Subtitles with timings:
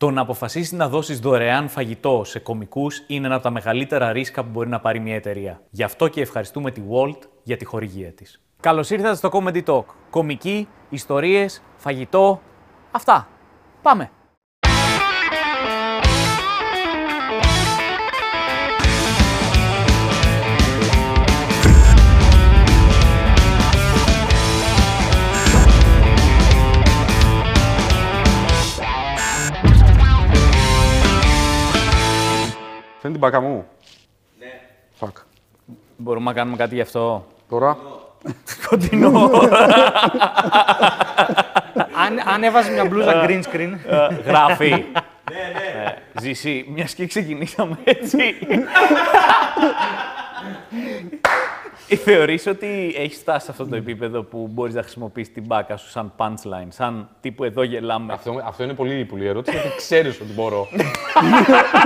[0.00, 4.42] Το να αποφασίσεις να δώσεις δωρεάν φαγητό σε κομικούς είναι ένα από τα μεγαλύτερα ρίσκα
[4.42, 5.62] που μπορεί να πάρει μια εταιρεία.
[5.70, 8.40] Γι' αυτό και ευχαριστούμε τη Walt για τη χορηγία της.
[8.60, 9.84] Καλώς ήρθατε στο Comedy Talk.
[10.10, 12.40] Κομική, ιστορίες, φαγητό.
[12.90, 13.28] Αυτά.
[13.82, 14.10] Πάμε.
[33.10, 33.66] Φαίνεται την μπάκα μου.
[34.38, 34.60] Ναι.
[35.00, 35.22] Fuck.
[35.96, 37.76] Μπορούμε να κάνουμε κάτι γι' αυτό; Τώρα.
[38.68, 39.30] Κοντινό.
[42.04, 43.72] Αν, αν έβαζες μια μπλούζα green screen.
[43.86, 44.68] Ε, Γράφει.
[44.70, 44.76] Ναι,
[45.52, 45.96] ναι.
[46.20, 48.18] Ζήση, μιας και ξεκινήσαμε έτσι.
[51.92, 55.76] Ε, Θεωρείς ότι έχει φτάσει σε αυτό το επίπεδο που μπορείς να χρησιμοποιήσεις την μπάκα
[55.76, 58.12] σου σαν punchline, σαν τύπου εδώ γελάμε.
[58.12, 60.68] Αυτό, αυτό είναι πολύ ύπουλη ερώτηση γιατί ξέρεις ότι μπορώ.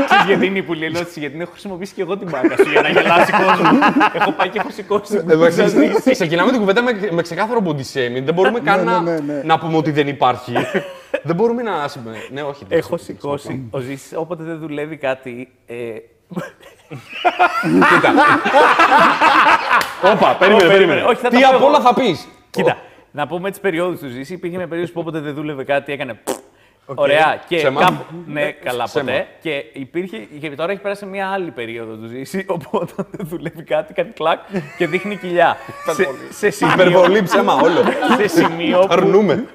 [0.06, 2.70] Ξέρεις γιατί είναι η πουλή ερώτηση, γιατί την έχω χρησιμοποιήσει και εγώ την μπάκα σου
[2.70, 3.78] για να γελάσει κόσμο.
[4.14, 5.16] έχω πάει και έχω σηκώσει.
[5.28, 5.74] Εδώ εξής,
[6.10, 8.22] Ξεκινάμε την κουβέντα με, με ξεκάθαρο body shaming.
[8.24, 9.42] Δεν μπορούμε καν ναι, να, ναι, ναι.
[9.44, 10.52] να πούμε ότι δεν υπάρχει.
[11.22, 11.88] δεν μπορούμε να.
[11.88, 12.64] συμπε- Ναι, όχι.
[12.68, 13.02] δεν Έχω ξέρω.
[13.18, 13.68] σηκώσει.
[13.70, 15.48] Ο Ζήσης, όποτε δεν δουλεύει κάτι,
[16.88, 16.96] ε,
[20.12, 20.68] Όπα, περίμενε, Ω, περίμενε.
[20.68, 21.02] περίμενε.
[21.02, 21.86] Όχι, θα Τι τα πω απ' όλα εγώ.
[21.86, 22.28] θα πεις.
[22.50, 22.76] Κοίτα,
[23.10, 24.32] να πούμε τις περιόδους του ζήσει.
[24.32, 26.18] Υπήρχε μια περίοδος που όποτε δεν δούλευε κάτι έκανε.
[26.86, 27.40] Ωραία.
[27.48, 27.80] Και Ψέμα.
[27.80, 28.04] κάπου.
[28.26, 29.04] Ναι, καλά Ψέμα.
[29.04, 29.26] ποτέ.
[29.40, 30.16] Και υπήρχε.
[30.40, 32.44] Και τώρα έχει περάσει μια άλλη περίοδος του ζήσει.
[32.48, 34.38] Όπου όταν δεν δουλεύει κάτι, κάνει κλακ
[34.78, 35.56] και δείχνει κοιλιά.
[35.94, 37.82] σε, σε, σημείο, Υπερβολή ψέμα όλο.
[38.16, 39.46] σε, σημείο που, Αρνούμε.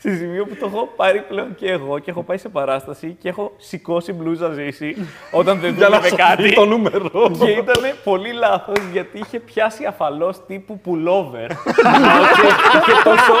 [0.02, 3.28] σε σημείο που το έχω πάρει πλέον και εγώ και έχω πάει σε παράσταση και
[3.28, 4.96] έχω σηκώσει μπλούζα ζήσει
[5.30, 6.54] όταν δεν Για να δούλευε σωθεί κάτι.
[6.54, 7.30] το νούμερο.
[7.38, 11.48] Και ήταν πολύ λάθος γιατί είχε πιάσει αφαλώ τύπου pullover.
[12.36, 12.46] και
[12.78, 13.34] είχε τόσο,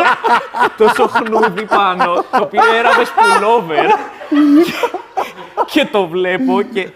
[0.76, 3.88] τόσο χνούδι πάνω, το οποίο έραβες pullover.
[4.62, 6.88] και, και το βλέπω και.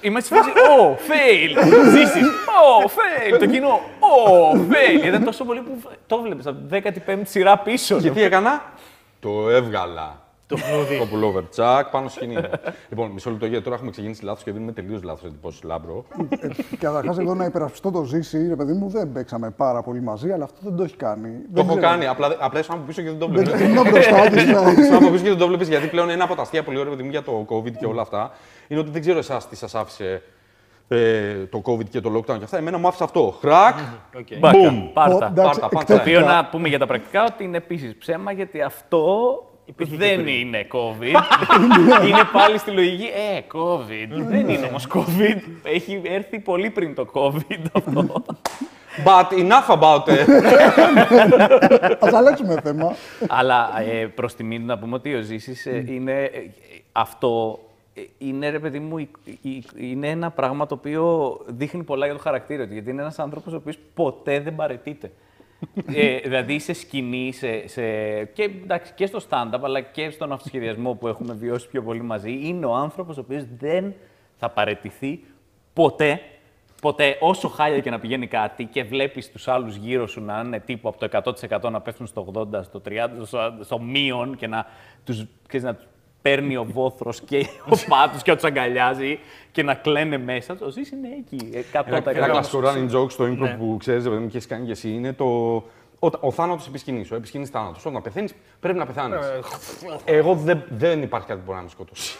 [0.00, 5.06] Είμαστε στη φάση, oh, fail, ζήσεις, oh, fail, το κοινό, oh, fail.
[5.06, 8.00] Ήταν τόσο πολύ που το βλέπεις από την 15η σειρά πίσω.
[8.00, 8.62] Και τι έκανα.
[9.24, 10.22] Το έβγαλα.
[10.46, 10.56] Το
[10.98, 11.42] Το pullover.
[11.50, 12.36] Τσακ, πάνω στο σκηνή.
[12.90, 16.04] λοιπόν, μισό λεπτό γιατί τώρα έχουμε ξεκινήσει λάθος και δίνουμε τελείως λάθος εντυπώσεις λάμπρο.
[16.78, 20.44] Καταρχάς, εδώ να υπερασπιστώ το ζήσει, ρε παιδί μου, δεν παίξαμε πάρα πολύ μαζί, αλλά
[20.44, 21.28] αυτό δεν το έχει κάνει.
[21.54, 22.06] Το έχω κάνει.
[22.06, 23.60] Απλά, απλά ήσουν από πίσω και δεν το Δεν βλέπεις.
[23.66, 24.34] ήμουν μπροστά του.
[24.80, 26.90] Ήσουν από πίσω και δεν το βλέπεις γιατί πλέον ένα από τα αστεία πολύ ωραία
[26.90, 28.30] παιδί μου, για το COVID και όλα αυτά
[28.68, 30.22] είναι ότι δεν ξέρω εσάς τι σας άφησε
[30.88, 32.56] ε, το COVID και το lockdown και αυτά.
[32.56, 33.36] Εμένα μου άφησε αυτό.
[33.40, 33.74] Χρακ.
[34.38, 34.90] Μπάκα, Boom.
[34.92, 35.32] Πάρτα.
[35.34, 35.94] Πάρτα, πάρτα.
[35.94, 39.04] Το οποίο να πούμε για τα πρακτικά ότι είναι επίσης ψέμα γιατί αυτό
[39.76, 41.22] δεν είναι COVID.
[42.08, 44.24] είναι πάλι στη λογική, ε, COVID.
[44.28, 45.38] δεν είναι όμως COVID.
[45.62, 48.24] Έχει έρθει πολύ πριν το COVID αυτό.
[49.04, 50.28] But enough about it.
[52.04, 52.94] Α αλλάξουμε θέμα.
[53.28, 56.30] Αλλά ε, προς τιμή του να πούμε ότι ο Ζήσης ε, είναι ε,
[56.92, 57.58] αυτό.
[57.94, 59.08] Ε, Είναι, ρε παιδί μου, η-
[59.42, 62.72] η- είναι ένα πράγμα το οποίο δείχνει πολλά για το χαρακτήρα του.
[62.72, 65.12] Γιατί είναι ένας άνθρωπος ο οποίος ποτέ δεν παρετείται.
[65.94, 67.82] ε, δηλαδή σε σκηνή, σε, σε,
[68.24, 72.38] και, εντάξει, και στο stand-up, αλλά και στον αυτοσχεδιασμό που έχουμε βιώσει πιο πολύ μαζί,
[72.42, 73.94] είναι ο άνθρωπος ο οποίος δεν
[74.36, 75.20] θα παρετηθεί
[75.72, 76.20] ποτέ
[76.80, 80.60] Ποτέ, όσο χάλια και να πηγαίνει κάτι και βλέπεις τους άλλους γύρω σου να είναι
[80.60, 81.22] τύπου από το
[81.60, 84.66] 100% να πέφτουν στο 80%, στο 30%, στο, στο μείον και να
[85.04, 85.24] τους
[85.62, 85.86] να τους
[86.24, 89.18] παίρνει ο βόθρος και ο πάτος και να του αγκαλιάζει
[89.52, 90.56] και να κλαίνε μέσα.
[90.62, 91.50] Ο Ζής είναι εκεί.
[91.72, 92.06] 100%.
[92.06, 94.88] Ένα κλασικό running joke στο improv που ξέρεις, παιδί μου, και έχεις κάνει και εσύ
[94.88, 95.62] είναι το.
[96.06, 97.86] Ο, ο θάνατος επί σκηνής, ο επί σκηνής θάνατος.
[97.86, 99.18] Όταν πεθαίνεις, πρέπει να πεθάνεις.
[100.04, 102.16] Εγώ δεν, δεν υπάρχει κάτι που μπορεί να με σκοτώσει.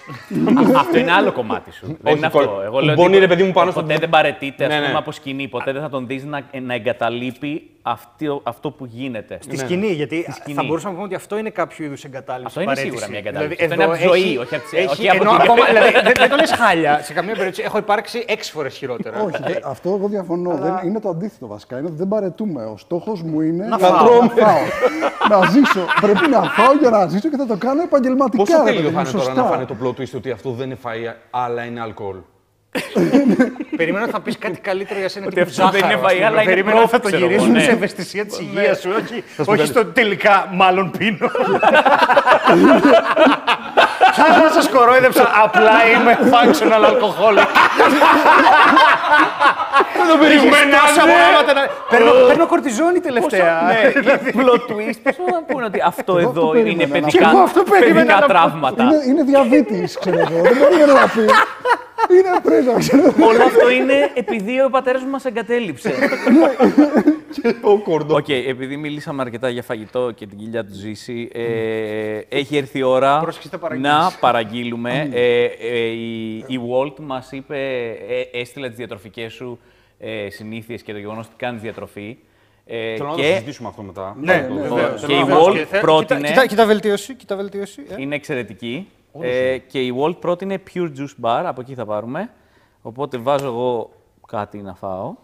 [0.76, 1.86] αυτό είναι άλλο κομμάτι σου.
[1.86, 2.60] δεν Όχι, είναι κο- αυτό.
[2.64, 4.92] Εγώ λέω κουμπώνει, ότι ρε παιδί μου, πάνω στο- ποτέ δεν παρετείται ας Ναι, πούμε,
[4.92, 4.98] ναι.
[4.98, 5.48] από σκηνή.
[5.48, 9.38] Ποτέ δεν θα τον δεις να, να εγκαταλείπει αυτό, αυτό που γίνεται.
[9.42, 10.56] Στη σκηνή, γιατί σκηνή.
[10.56, 12.46] θα μπορούσαμε να πούμε ότι αυτό είναι κάποιο είδους εγκατάλειψη.
[12.46, 12.88] Αυτό είναι παρέτηση.
[12.96, 13.56] σίγουρα μια εγκατάλειψη.
[13.66, 15.30] Δηλαδή, Αυτό είναι εδώ από τη ζωή, έχει- όχι από τις- έχει- όχι από ενώ
[15.32, 17.00] την- ακόμα- δηλαδή, δεν, δεν το λες χάλια.
[17.02, 19.20] Σε καμία περίπτωση έχω υπάρξει έξι φορές χειρότερα.
[19.22, 20.56] Όχι, δε- αυτό εγώ διαφωνώ.
[20.56, 21.78] Δεν, είναι το αντίθετο βασικά.
[21.78, 22.64] Είναι ότι δεν παρετούμε.
[22.64, 24.20] Ο στόχος μου είναι να, φάω.
[24.20, 25.40] να φάω.
[25.40, 25.84] να ζήσω.
[26.00, 28.42] Πρέπει να φάω για να ζήσω και θα το κάνω επαγγελματικά.
[28.44, 29.42] Πόσο ρε τέλειο παιδί θα μου, είναι τώρα σωστά.
[29.42, 32.16] να φάνε το plot twist ότι αυτό δεν είναι φαΐ, αλλά είναι αλκοόλ.
[33.76, 35.26] Περιμένω ότι θα πεις κάτι καλύτερο για σένα.
[35.26, 36.26] Ότι τύπου αυτό δεν ζάχαρος, είναι ας φαΐ, πούμε.
[36.26, 37.64] αλλά είναι Περίμενα ότι θα το πρόφ, ξέρω εγώ, γυρίσουμε ναι.
[37.64, 38.90] σε ευαισθησία της υγείας σου.
[38.98, 41.30] Όχι, όχι στο τελικά μάλλον πίνω.
[44.16, 47.48] Σαν να σας κορόιδεψα, απλά είμαι functional alcoholic.
[49.96, 50.78] Δεν το περίμενα.
[51.90, 53.60] Παίρνω, παίρνω κορτιζόνη τελευταία.
[53.66, 53.92] Ναι,
[54.38, 55.00] plot twist.
[55.02, 57.00] Πώς να πούνε ότι αυτό Εγώ αυτό εδώ περίμενα είναι να πω.
[57.00, 58.26] παιδικά, Και εγώ αυτό περίμενα παιδικά να πω.
[58.26, 58.82] τραύματα.
[58.82, 60.42] Είναι, είναι διαβήτης, ξέρω εγώ.
[60.42, 61.24] Δεν μπορεί να πει.
[62.10, 63.26] Είναι πρέζα, ξέρω εγώ.
[63.26, 65.92] Όλο αυτό είναι επειδή ο πατέρας μου μας εγκατέλειψε.
[67.62, 68.14] Ο κορδό.
[68.16, 72.82] Οκ, επειδή μιλήσαμε αρκετά για φαγητό και την κοιλιά του Ζήση, ε, έχει έρθει η
[72.82, 73.90] ώρα Πρόσεξε, παραγγείλεις.
[73.92, 75.08] να παραγγείλουμε.
[75.12, 77.56] ε, ε, η, η Wolt μας είπε,
[78.32, 79.58] ε, έστειλε τις διατροφικές σου
[79.98, 82.16] ε, συνήθειες και το γεγονός ότι κάνεις διατροφή.
[82.66, 84.16] Ε, Θέλω να το και συζητήσουμε αυτό μετά.
[84.20, 85.04] Ναι, Το- ναι, το- βεβαίως.
[85.06, 85.48] και η Βεβαίως.
[85.48, 87.82] Wolt Και θε- πρότεινε- Κοίτα, κοίτα, κοίτα βελτίωση, κοίτα βελτίωση.
[87.88, 87.94] ε.
[87.98, 88.88] είναι εξαιρετική.
[89.20, 92.30] Ε, και η Wolt πρότεινε Pure Juice Bar, από εκεί θα πάρουμε.
[92.82, 93.90] Οπότε βάζω εγώ
[94.26, 95.14] κάτι να φάω.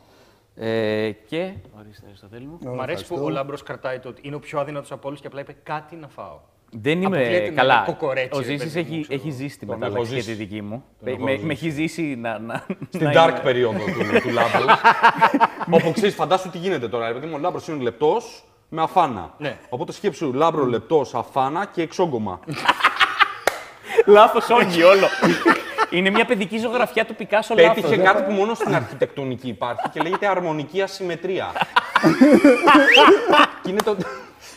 [0.54, 1.52] Ε, και.
[1.78, 2.75] Ορίστε, Αριστοτέλη μου.
[2.75, 5.26] Μ' αρέσει που ο Λάμπρος κρατάει το ότι είναι ο πιο αδύνατος από όλους και
[5.26, 6.38] απλά είπε κάτι να φάω.
[6.72, 7.75] Δεν είμαι Αποκλείεται να καλά.
[7.76, 9.20] είναι κοκορέτσι, Ο ρε Ζήσης παιδί μου, έχει, ξέρω.
[9.20, 10.44] έχει ζήσει τη Τον μετάλλαξη έχω για τη ζήσει.
[10.44, 10.84] δική μου.
[11.04, 11.44] Τον έχω Με, ζήσει.
[11.44, 12.38] με έχει ζήσει να.
[12.38, 14.64] να Στην να dark είμαι- περίοδο του, του Λάμπρου.
[15.70, 17.06] Όπου ξέρεις, φαντάσου τι γίνεται τώρα.
[17.08, 19.34] Επειδή ο Λάμπρος είναι λεπτός με αφάνα.
[19.38, 19.58] Ναι.
[19.69, 22.40] Οπότε σκέψου Λάμπρο λεπτός, αφάνα και εξόγκωμα.
[24.06, 25.06] Λάθος όγγι όλο.
[25.90, 27.75] Είναι μια παιδική ζωγραφιά του Πικάσο λάθος.
[27.82, 31.46] Πέτυχε κάτι που μόνο στην αρχιτεκτονική υπάρχει και λέγεται αρμονική ασυμμετρία.
[33.62, 33.96] και είναι το.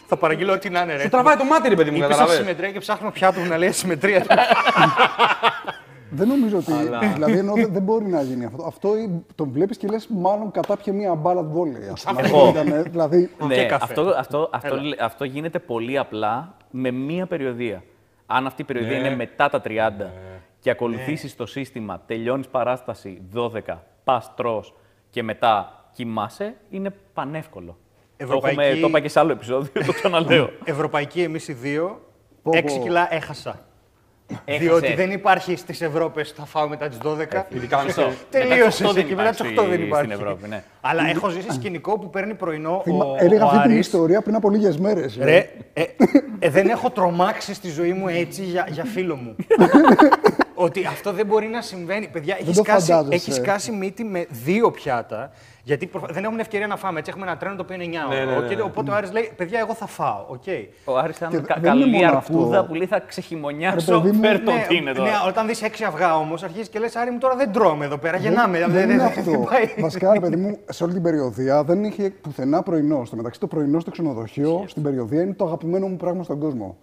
[0.08, 1.02] Θα παραγγείλω ό,τι να είναι, ρε.
[1.02, 2.40] Σου τραβάει το μάτι, ρε παιδί μου, Είπες καταλαβαίνεις.
[2.42, 4.26] ασυμμετρία και ψάχνω πιάτο που να λέει ασυμμετρία.
[6.10, 6.72] Δεν νομίζω ότι.
[7.14, 8.64] Δηλαδή, ενώ δεν, δεν μπορεί να γίνει αυτό.
[8.68, 11.90] Αυτό ή- τον βλέπεις και λες, μάλλον κατάπιε μία μπάλα βόλεϊ.
[11.94, 12.22] ας πούμε.
[12.24, 12.48] Εγώ.
[12.48, 13.84] Αυτό ήταν, δηλαδή, Ναι, καφέ.
[13.84, 17.84] αυτό, αυτό, αυτό, αυτό γίνεται πολύ απλά με μία περιοδία.
[18.26, 19.08] Αν αυτή η περιοδία Ναι.
[19.08, 20.10] είναι μετά τα 30
[20.60, 24.64] και ακολουθήσεις το σύστημα, τελειώνεις παράσταση 12, πας τρώ
[25.10, 27.78] και μετά κοιμάσαι, είναι πανεύκολο.
[28.18, 30.50] Ευρωπαϊκή- Το, έχουμε, το είπα και σε άλλο επεισόδιο, το ξαναλέω.
[30.64, 31.88] Ευρωπαϊκή εμείς οι δύο.
[32.42, 32.58] Πω, πω.
[32.58, 33.60] 6 κιλά έχασα.
[34.46, 34.68] Έχασες.
[34.68, 37.46] Διότι δεν υπάρχει στις Ευρώπες θα φάω μετά τις 12.
[37.56, 38.02] Ειδικά αν Μισό.
[38.02, 40.12] είσαι- Τελείωσε Μετά τις 8 και μετά τις 8 δεν υπάρχει υπάρχει.
[40.12, 40.64] Στην Ευρώπη, ναι.
[40.82, 43.86] Αλλά έχω ζήσει σκηνικό που παίρνει πρωινό θυμα- ο, έλεγα ο αυτή την Άρης.
[43.86, 45.18] ιστορία πριν από λίγες μέρες.
[45.22, 45.84] Ρε, ε,
[46.40, 49.36] ε, δεν έχω τρομάξει στη ζωή μου έτσι για, για φίλο μου.
[50.56, 52.08] ότι αυτό δεν μπορεί να συμβαίνει.
[52.08, 53.14] Παιδιά, έχει το σκάσει, φαντάζεσαι.
[53.16, 55.32] έχει σκάσει μύτη με δύο πιάτα.
[55.66, 57.00] Γιατί προφ- δεν έχουν ευκαιρία να φάμε.
[57.00, 58.26] Έτσι έχουμε ένα τρένο το οποίο είναι 9 Ναι, ώρα.
[58.26, 58.62] ναι, ναι, Οκ, ναι.
[58.62, 60.26] Οπότε ο Άρης λέει: Παιδιά, εγώ θα φάω.
[60.28, 60.44] οκ.
[60.86, 62.68] Ο Άρης ήταν Και κα- δεν είναι καλή μόνο αρκούδα αυτό.
[62.70, 65.24] που λέει θα Ρε ξεχειμονιάσω, παιδί μου, φέρ το ναι, τι είναι ναι, τώρα.
[65.28, 68.18] όταν δεις έξι αυγά όμως, αρχίζεις και λες: Άρη μου τώρα δεν τρώμε εδώ πέρα.
[68.18, 68.58] Γεννάμε.
[68.60, 69.22] Δεν, δεν- είναι δεν- αυτό.
[69.32, 69.74] δεν πάει.
[69.82, 73.06] Βασικά, ρε παιδί μου, σε όλη την περιοδία δεν είχε πουθενά πρωινό.
[73.06, 76.78] Στο μεταξύ, το πρωινό στο ξενοδοχείο στην περιοδία είναι το αγαπημένο μου πράγμα στον κόσμο.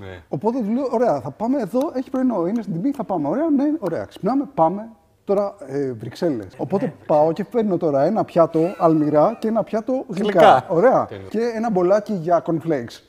[0.00, 0.22] Ναι.
[0.28, 2.46] Οπότε του λέω: Ωραία, θα πάμε εδώ, έχει πρωινό.
[2.46, 3.28] Είναι στην τιμή, θα πάμε.
[3.28, 4.04] Ωραία, ναι, ωραία.
[4.04, 4.88] Ξυπνάμε, πάμε.
[5.28, 6.46] Τώρα ε, Βρυξέλλες.
[6.56, 10.22] Οπότε πάω και παίρνω τώρα ένα πιάτο αλμυρά και ένα πιάτο γλυκά.
[10.40, 10.64] Γλυκά.
[10.68, 11.08] Ωραία.
[11.28, 13.02] Και ένα μπολάκι για cornflakes.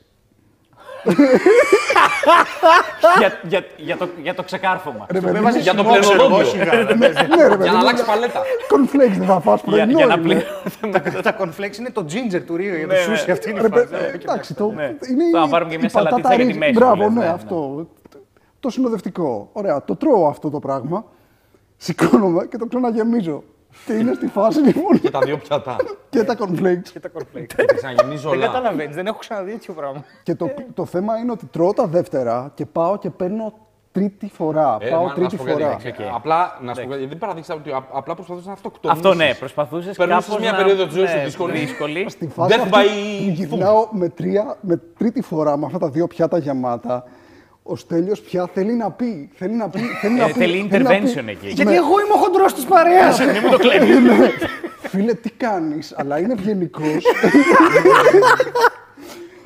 [3.20, 5.06] για, για, για, το, για το ξεκάρφωμα.
[5.12, 6.52] Ρε παιδί Με μου, βάζεις Για το χυμό, ξέρω εγώ, πληροδόντιο.
[6.52, 8.40] σιγά, ναι, ναι, ρε παιδί Για να μου, αλλάξεις παλέτα.
[8.72, 9.98] Cornflakes δεν θα φας για, πρωινό.
[9.98, 10.24] για να είναι.
[10.24, 11.22] πληρώσουμε.
[11.28, 13.04] Τα cornflakes είναι το ginger του Ρίου για το Ναι, ναι.
[13.04, 13.32] σούσι.
[13.32, 13.86] Αυτή είναι η Ρε, φάση.
[13.88, 14.84] παι- ε, Εντάξει, το Ναι.
[14.84, 16.60] είναι Θα η- πάρουμε και η μια σαλατίτσα πατάτα για τη ρύζι.
[16.60, 17.32] μέση, Μπράβο, λες, ναι, ναι, ναι.
[17.32, 17.88] αυτό.
[18.60, 19.50] Το συνοδευτικό.
[19.54, 21.06] Ωραία, το τρώω αυτό το πράγμα.
[21.84, 23.44] Σηκώνομαι και το ξαναγεμίζω.
[23.86, 25.76] Και είναι στη φάση λοιπόν Και τα δύο πιατά.
[26.10, 26.90] και τα cornflakes.
[26.94, 27.46] Και τα cornflakes.
[27.56, 28.48] Και ξαναγεμίζω Δεν όλα.
[28.48, 30.04] καταλαβαίνεις, δεν έχω ξαναδεί τέτοιο πράγμα.
[30.24, 33.54] Και το, το θέμα είναι ότι τρώω τα δεύτερα και πάω και παίρνω
[33.92, 34.78] τρίτη φορά.
[34.80, 35.66] Ε, πάω μα, να τρίτη σου πω κάτι, φορά.
[35.82, 39.06] εντάξει, Απλά να σου πω κάτι, δεν παραδείξα ότι α- απλά προσπαθούσα να αυτοκτονήσεις.
[39.06, 41.58] Αυτό ναι, προσπαθούσες Περνούσες κάπως μια να- περίοδο της ζωής σου ναι, δύσκολη.
[41.60, 42.10] δύσκολη.
[42.10, 45.90] Στη φάση Death αυτή by που γυρνάω με, τρία, με τρίτη φορά με αυτά τα
[45.90, 47.04] δύο πιάτα γεμάτα,
[47.64, 49.30] ο Στέλιος πια θέλει να πει.
[49.36, 49.80] Θέλει να πει.
[50.02, 50.96] Θέλει, να Ε, πει, θέλει θέλει να πει.
[51.02, 51.48] intervention εκεί.
[51.48, 53.18] Γιατί εγώ είμαι ο χοντρός της παρέας.
[53.18, 54.00] Δεν μου το κλέβεις.
[54.00, 54.30] Ναι.
[54.82, 57.04] Φίλε, τι κάνεις, αλλά είναι ευγενικός.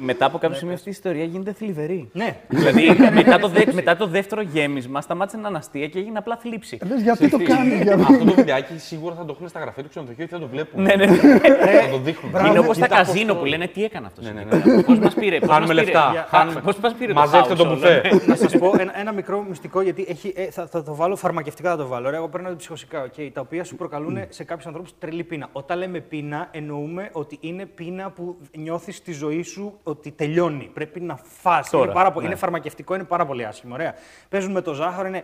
[0.05, 2.09] Μετά από κάποιο σημείο αυτή η ιστορία γίνεται θλιβερή.
[2.13, 2.35] Ναι.
[2.47, 2.87] δηλαδή
[3.19, 6.79] μετά το, δε- μετά το δεύτερο γέμισμα σταμάτησε να είναι αστεία και έγινε απλά θλίψη.
[6.87, 8.01] Λες, γιατί το κάνει, γιατί.
[8.01, 10.81] Αυτό το βιντεάκι σίγουρα θα το έχουν στα γραφεία του ξενοδοχείου και θα το βλέπουν.
[10.81, 11.15] ναι, ναι, ναι.
[11.15, 12.45] Θα το δείχνουν.
[12.45, 14.25] Είναι όπως τα Κοίτα καζίνο πώς που το- λένε τι έκανε αυτός.
[14.25, 14.43] Ναι, ναι,
[14.73, 14.81] ναι.
[14.83, 15.39] Πώς μας πήρε.
[15.39, 16.09] πώς Χάνουμε μας πήρε; λεφτά.
[16.11, 18.01] Για- Χάνουμε- Πώς μας πήρε το Μαζεύτε το household, μπουφέ.
[18.13, 18.19] ναι.
[18.25, 21.69] να σας πω ένα, ένα μικρό μυστικό, γιατί έχει, ε, θα, θα το βάλω φαρμακευτικά,
[21.69, 22.07] θα το βάλω.
[22.07, 25.47] Ωραία, εγώ παίρνω ψυχοσικά, okay, τα οποία σου προκαλούν σε κάποιους ανθρώπους τρελή πείνα.
[25.51, 30.69] Όταν λέμε πείνα, εννοούμε ότι είναι πείνα που νιώθεις στη ζωή σου ότι τελειώνει.
[30.73, 31.69] Πρέπει να φας.
[31.69, 32.31] Τώρα, Είναι, πάρα πολύ, ναι.
[32.31, 33.73] είναι φαρμακευτικό, είναι πάρα πολύ άσχημο.
[33.73, 33.93] Ωραία.
[34.29, 35.23] Παίζουν με το ζάχαρο, είναι.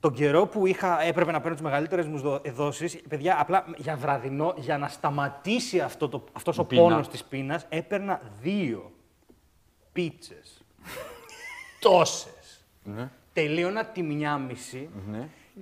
[0.00, 3.96] Τον καιρό που είχα, έπρεπε να παίρνω τις μεγαλύτερες μου δο- δόσεις, παιδιά, απλά για
[3.96, 6.82] βραδινό, για να σταματήσει αυτό το, αυτός ο πείνα.
[6.82, 8.92] πόνος της πείνας, έπαιρνα δύο
[9.92, 10.62] πίτσες.
[11.80, 12.64] Τόσες.
[13.32, 14.88] Τελείωνα τη μια μισή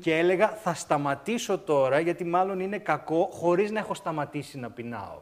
[0.01, 5.21] και έλεγα θα σταματήσω τώρα γιατί μάλλον είναι κακό χωρίς να έχω σταματήσει να πεινάω.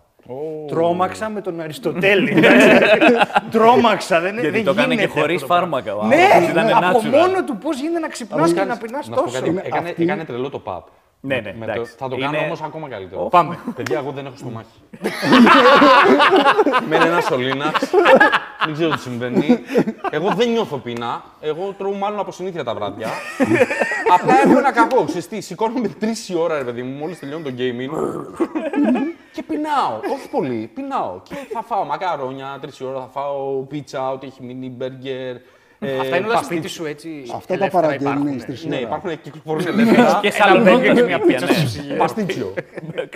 [0.68, 2.30] Τρόμαξα με τον Αριστοτέλη.
[2.36, 2.68] εντάξει.
[3.50, 4.20] Τρόμαξα.
[4.20, 5.82] Δεν, Γιατί δεν το έκανε και γίνεται χωρίς αυτό το πράγμα.
[5.82, 5.94] φάρμακα.
[6.04, 7.10] ο Ναι, άνθρωπος, ήταν από natural.
[7.10, 9.38] μόνο του πώς γίνεται να ξυπνάς και να πεινάς Να σου πω τόσο.
[9.38, 10.82] κάτι, Είναι έκανε, αυτή- έκανε τρελό το pub.
[11.26, 11.94] Ναι, ναι, Με το- εντάξει.
[11.98, 13.22] θα το κάνω Είναι- όμως ακόμα καλύτερο.
[13.22, 13.58] Πάμε.
[13.74, 14.80] Παιδιά, εγώ δεν έχω στομάχι.
[16.88, 17.72] Μένει ένας σωλήνας.
[18.64, 19.58] δεν ξέρω τι συμβαίνει.
[20.10, 21.22] Εγώ δεν νιώθω πείνα.
[21.40, 23.08] Εγώ τρώω μάλλον από συνήθεια τα βράδια.
[24.18, 25.04] Απλά έχω ένα κακό.
[25.04, 27.90] Ξέρεις τι, σηκώνομαι τρεις η ώρα, ρε παιδί μου, μόλις τελειώνει το gaming.
[29.32, 30.00] και πεινάω.
[30.14, 31.20] Όχι πολύ, πεινάω.
[31.22, 35.36] Και θα φάω μακαρόνια, τρεις η ώρα θα φάω πίτσα, ό,τι έχει μείνει, μπέργκερ.
[35.84, 36.56] Ε, Αυτά είναι όλα παστίτσιο.
[36.58, 37.08] σπίτι σου έτσι.
[37.34, 38.40] Αυτά τα ελεύθερα παραγγέλνεις υπάρχουν.
[38.56, 38.84] στις Ναι, ώρα.
[38.84, 40.18] υπάρχουν κυκλοφορούν ελεύθερα.
[40.22, 41.54] Και σαλμπέγκερ και μια πίτσα πίτσα.
[41.54, 41.96] στο ψυγείο.
[41.96, 42.54] Παστίτσιο.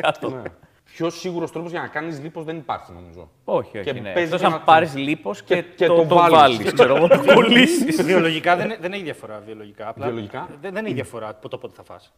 [0.01, 0.29] Κάτω.
[0.31, 0.43] Ναι.
[0.85, 3.29] Πιο σίγουρος τρόπος για να κάνεις λίπος δεν υπάρχει, νομίζω.
[3.45, 4.01] Όχι, Και όχι.
[4.01, 4.11] Ναι.
[4.13, 6.37] παίζεις Εκτός και αν να- πάρεις λίπος και, και- και το, το το βάλεις.
[6.39, 6.73] βάλεις.
[6.73, 8.03] Ξέρω εγώ, το πουλήσεις.
[8.03, 9.43] Βιολογικά δεν, δεν έχει διαφορά.
[9.47, 9.89] Βιολογικά.
[9.89, 12.13] Απλά Βιολογικά; Δεν, δεν έχει διαφορά από το πότε θα φας.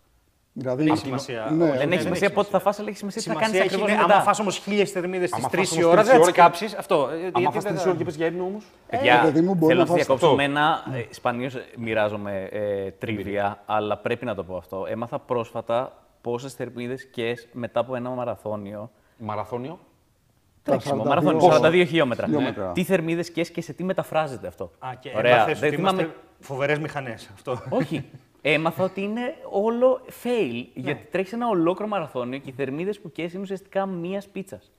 [0.53, 1.49] Δηλαδή, Δεν έχει σημασία.
[1.51, 3.47] Ναι, Όχι, Δεν ναι, έχει σημασία πότε θα φας, αλλά έχει σημασία τι θα κάνεις
[3.49, 4.15] Σημασία έχει, ακριβώς είναι, μετά.
[4.15, 6.25] άμα φας όμως χίλιες θερμίδες στις Άμα 3 φας η όμως ώρα, τρεις δεν η
[6.25, 6.75] θα τις ώρα κάψεις.
[6.75, 7.09] Αυτό.
[7.13, 8.65] ε, Αν γιατί φας δεν τρεις θα- ώρες και πες για ύπνο όμως.
[8.91, 10.37] Παιδιά, παιδί μου, μπορεί θέλω να να σα φας διακόψω αυτό.
[10.37, 10.83] με ένα.
[10.95, 14.87] Ε, Σπανίως μοιράζομαι ε, τρίβια, αλλά πρέπει να το πω αυτό.
[14.89, 18.91] Έμαθα πρόσφατα πόσες θερμίδες και μετά από ένα μαραθώνιο.
[19.19, 19.79] Μαραθώνιο;
[20.63, 22.25] Τρέξιμο, 42 μαραθώνιο, πόσο; 42 χιλιόμετρα.
[22.27, 22.73] Χιλιόμετρα.
[22.73, 24.71] Τι θερμίδες και και σε τι μεταφράζεται αυτό.
[24.79, 25.35] Α, και Ωραία.
[25.37, 26.01] έμαθες Δεν ότι θυμάμαι.
[26.03, 27.31] είμαστε φοβερές μηχανές.
[27.35, 27.61] Αυτό.
[27.69, 28.05] Όχι.
[28.43, 30.65] Έμαθα ότι είναι όλο fail.
[30.75, 34.71] Γιατί τρέχεις ένα ολόκληρο μαραθώνιο και οι θερμίδες που καίει είναι ουσιαστικά μίας πίτσας.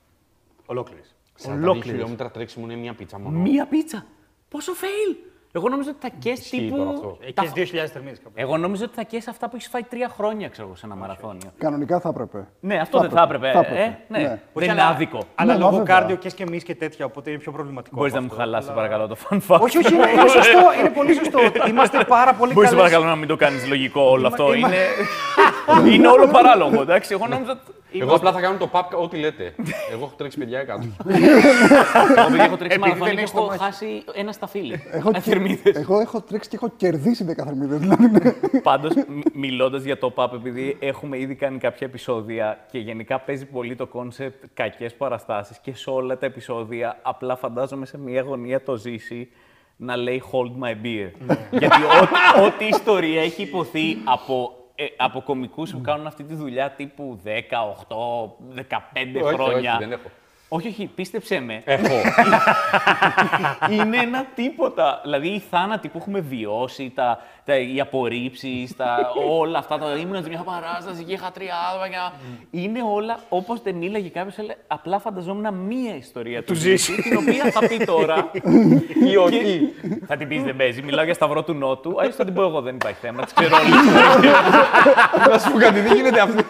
[0.65, 1.15] Ολόκληρης.
[1.38, 1.89] 42 Ολόκληρες.
[1.89, 3.39] χιλιόμετρα τρέξιμο είναι μία πίτσα μόνο.
[3.39, 4.06] Μία πίτσα.
[4.50, 5.15] Πόσο fail.
[5.53, 6.93] Εγώ νόμιζα ότι θα καίεις Ισχύει τώρα τύπου.
[6.93, 7.17] αυτό.
[7.22, 8.31] Εκεί τα- 2.000 θερμίδες κάπου.
[8.36, 10.96] Εγώ νόμιζα ότι θα καίεις αυτά που έχεις φάει τρία χρόνια, ξέρω εγώ, σε ένα
[10.96, 11.51] μαραθώνιο.
[11.58, 12.48] κανονικά θα έπρεπε.
[12.60, 13.51] Ναι, αυτό δεν θα έπρεπε.
[13.51, 13.81] Θα έπρεπε.
[13.81, 14.17] Ε, ναι.
[14.20, 14.27] Ναι.
[14.27, 15.20] Δεν Όχι, είναι αλλά- άδικο.
[15.36, 15.96] Αλλά Ναι, λόγω μα βέβαια.
[15.96, 17.96] κάρδιο και και εμείς και τέτοια, οπότε είναι πιο προβληματικό.
[17.96, 18.43] Μπορείς να από μου αυτό.
[18.43, 19.60] χαλάσεις, Αλλά- παρακαλώ, το fun fact.
[19.62, 20.60] Όχι, όχι, είναι, είναι σωστό.
[20.79, 21.39] Είναι πολύ σωστό.
[21.70, 22.84] Είμαστε πάρα πολύ Μπορείς καλές.
[22.86, 24.53] παρακαλώ να μην το κάνεις λογικό όλο αυτό.
[24.53, 25.89] είμα- Είναι...
[25.93, 27.13] είναι όλο παράλογο, εντάξει.
[27.13, 27.60] Εγώ νόμιζα.
[27.93, 29.55] Ότι- Εγώ απλά θα κάνω το pub ό,τι λέτε.
[29.93, 30.88] Εγώ έχω τρέξει παιδιά κάτω.
[31.07, 33.63] Εγώ επειδή έχω τρέξει Επειδή μαραθώνιο δεν και έχεις έχω το μάχη.
[33.63, 34.81] χάσει ένα σταφύλι.
[34.91, 35.75] Έχω, Θερμίδες.
[35.75, 37.79] εγώ έχω τρέξει και έχω κερδίσει 10 θερμίδες.
[37.79, 38.60] Δηλαδή, ναι.
[38.63, 38.93] Πάντως,
[39.33, 43.88] μιλώντας για το ΠΑΠ, επειδή έχουμε ήδη κάνει κάποια επεισόδια και γενικά παίζει πολύ το
[43.88, 49.29] κόνσεπτ κακές παραστάσεις και σε όλα τα επεισόδια απλά φαντάζομαι σε μια γωνία το ζήσει
[49.75, 51.10] να λέει Hold my beer.
[51.51, 56.69] Γιατί ό,τι- ό,τι ιστορία έχει υποθεί από, ε, από κομικούς που κάνουν αυτή τη δουλειά
[56.69, 57.38] τύπου 10, 8,
[58.55, 59.71] 15 Όχι, χρόνια.
[59.75, 60.09] όχι, δεν έχω.
[60.53, 61.62] Όχι, όχι, πίστεψέ με.
[61.65, 61.93] Έχω.
[63.74, 65.00] είναι ένα τίποτα.
[65.03, 68.75] Δηλαδή οι θάνατοι που έχουμε βιώσει, τα, τα, οι απορρίψεις,
[69.29, 69.77] όλα αυτά.
[69.77, 71.88] Τα, ήμουν σε μια παράσταση και είχα τρία άτομα.
[71.88, 74.36] και- Είναι όλα όπως δεν μίλαγε κάποιος.
[74.67, 78.31] Απλά φανταζόμουν μία ιστορία του ζήσει, την οποία θα πει τώρα.
[79.12, 79.62] Ή όχι.
[80.08, 80.81] θα την πεις δεν παίζει.
[80.81, 81.96] Μιλάω για Σταυρό του Νότου.
[82.00, 83.24] Αλλιώ θα την πω εγώ, δεν υπάρχει θέμα.
[83.24, 83.72] Τις ξέρω όλοι.
[85.31, 86.41] Να σου πω κάτι, δεν γίνεται αυτό.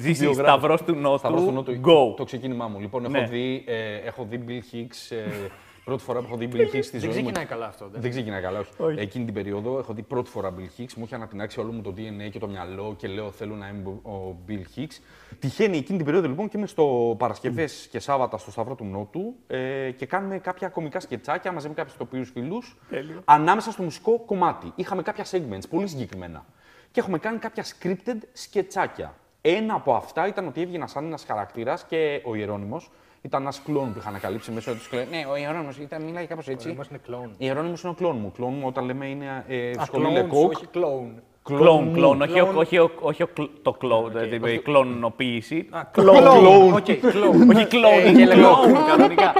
[0.00, 1.18] Ζήσει Σταυρό του Νότου.
[1.18, 2.16] Σταυρός του Νότου, Go.
[2.16, 2.80] Το ξεκίνημά μου.
[2.80, 3.26] Λοιπόν, έχω Ναι.
[3.26, 5.16] δει, ε, έχω δει Bill Hicks.
[5.16, 5.48] ε,
[5.84, 7.14] πρώτη φορά που έχω δει Bill Hicks στη Δεν ζωή μου.
[7.14, 7.88] ξεκινάει καλά αυτό.
[7.92, 8.00] δεν.
[8.00, 8.98] Δεν ξεκινάει καλά, όχι.
[9.00, 10.92] Εκείνη την περίοδο έχω δει πρώτη φορά Bill Hicks.
[10.96, 13.88] Μου είχε αναπτυνάξει όλο μου το DNA και το μυαλό και λέω θέλω να είμαι
[13.88, 14.98] ο Bill Hicks.
[15.38, 19.34] Τυχαίνει εκείνη την περίοδο λοιπόν και είμαι στο Παρασκευές και Σάββατα στο Σταυρό του Νότου
[19.46, 22.76] ε, και κάνουμε κάποια κομικά σκετσάκια μαζί με κάποιους τοπίους φίλους.
[23.24, 24.72] Ανάμεσα στο μουσικό κομμάτι.
[24.74, 26.44] Είχαμε κάποια segments πολύ συγκεκριμένα.
[26.92, 29.14] Και έχουμε κάνει κάποια scripted σκετσάκια.
[29.42, 32.90] Ένα από αυτά ήταν ότι έβγαινα σαν ένας χαρακτήρας και ο Ιερόνιμος
[33.22, 35.04] ήταν ένας clone που είχα ανακαλύψει μέσω του clone.
[35.10, 36.70] Ναι, ο Ιερόνιμος ήταν, μιλάει κάπως έτσι.
[36.70, 37.34] Είμαστε είναι κλόουν.
[37.38, 38.32] Ιερόνιμος είναι ο clone μου.
[38.36, 40.50] Clone μου όταν λέμε είναι ε, Α, σχολή κλόουν, Λεκόκ.
[40.50, 41.20] όχι κλόουν.
[41.44, 41.92] Clone, μου.
[41.92, 42.56] clone, όχι, Clone.
[42.56, 45.68] όχι, όχι, όχι, ο κλ- το clone, δηλαδή η κλωνοποίηση.
[45.92, 46.18] Κλόουν.
[46.38, 46.72] Κλόουν.
[46.72, 47.50] Οκ, κλόουν.
[47.50, 49.32] Όχι clone, Ε, είναι και clone, κανονικά.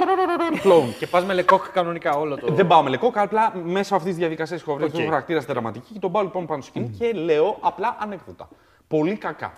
[0.61, 0.95] Clone.
[0.99, 2.53] Και πας με Λεκόκ κανονικά όλο το.
[2.53, 4.91] Δεν πάω με Λεκόκ, απλά μέσα αυτής της διαδικασίας έχω βρει Ok.
[4.95, 5.03] okay.
[5.03, 8.49] χαρακτήρας δραματική και τον πάω λοιπόν πάνω στη σκηνή και λέω απλά ανέκδοτα.
[8.87, 9.53] Πολύ κακά.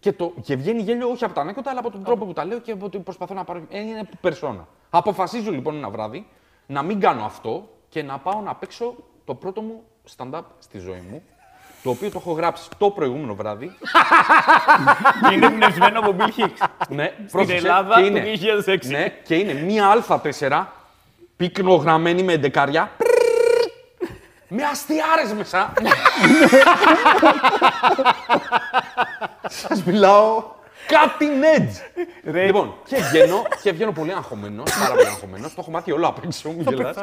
[0.00, 2.44] Και, το, και βγαίνει γέλιο όχι από τα ανέκδοτα, αλλά από τον τρόπο που τα
[2.44, 3.62] λέω και από ότι προσπαθώ να πάρω.
[3.70, 4.66] Ε, Είναι περσόνα.
[4.90, 6.26] Αποφασίζω λοιπόν ένα βράδυ
[6.66, 9.82] να μην κάνω αυτό και να πάω να παίξω το πρώτο μου
[10.16, 11.22] stand-up στη ζωή μου.
[11.82, 13.76] Το οποίο το έχω γράψει το προηγούμενο βράδυ.
[15.28, 16.66] Και είναι εμπνευσμένο από Bill Hicks.
[16.88, 18.24] Ναι, Στην πρόσεξε, Ελλάδα και του είναι,
[18.66, 18.86] 2006.
[18.86, 20.64] Ναι, και είναι μία Α4
[21.36, 22.90] πυκνογραμμένη με εντεκάρια.
[24.48, 25.72] με αστιάρες μέσα.
[29.46, 30.42] Σας μιλάω
[30.88, 32.02] cutting edge.
[32.44, 35.48] Λοιπόν, και βγαίνω, και βγαίνω πολύ αγχωμένος, πάρα πολύ αγχωμένος.
[35.54, 36.96] Το έχω μάθει όλο απ' έξω μου γελάς.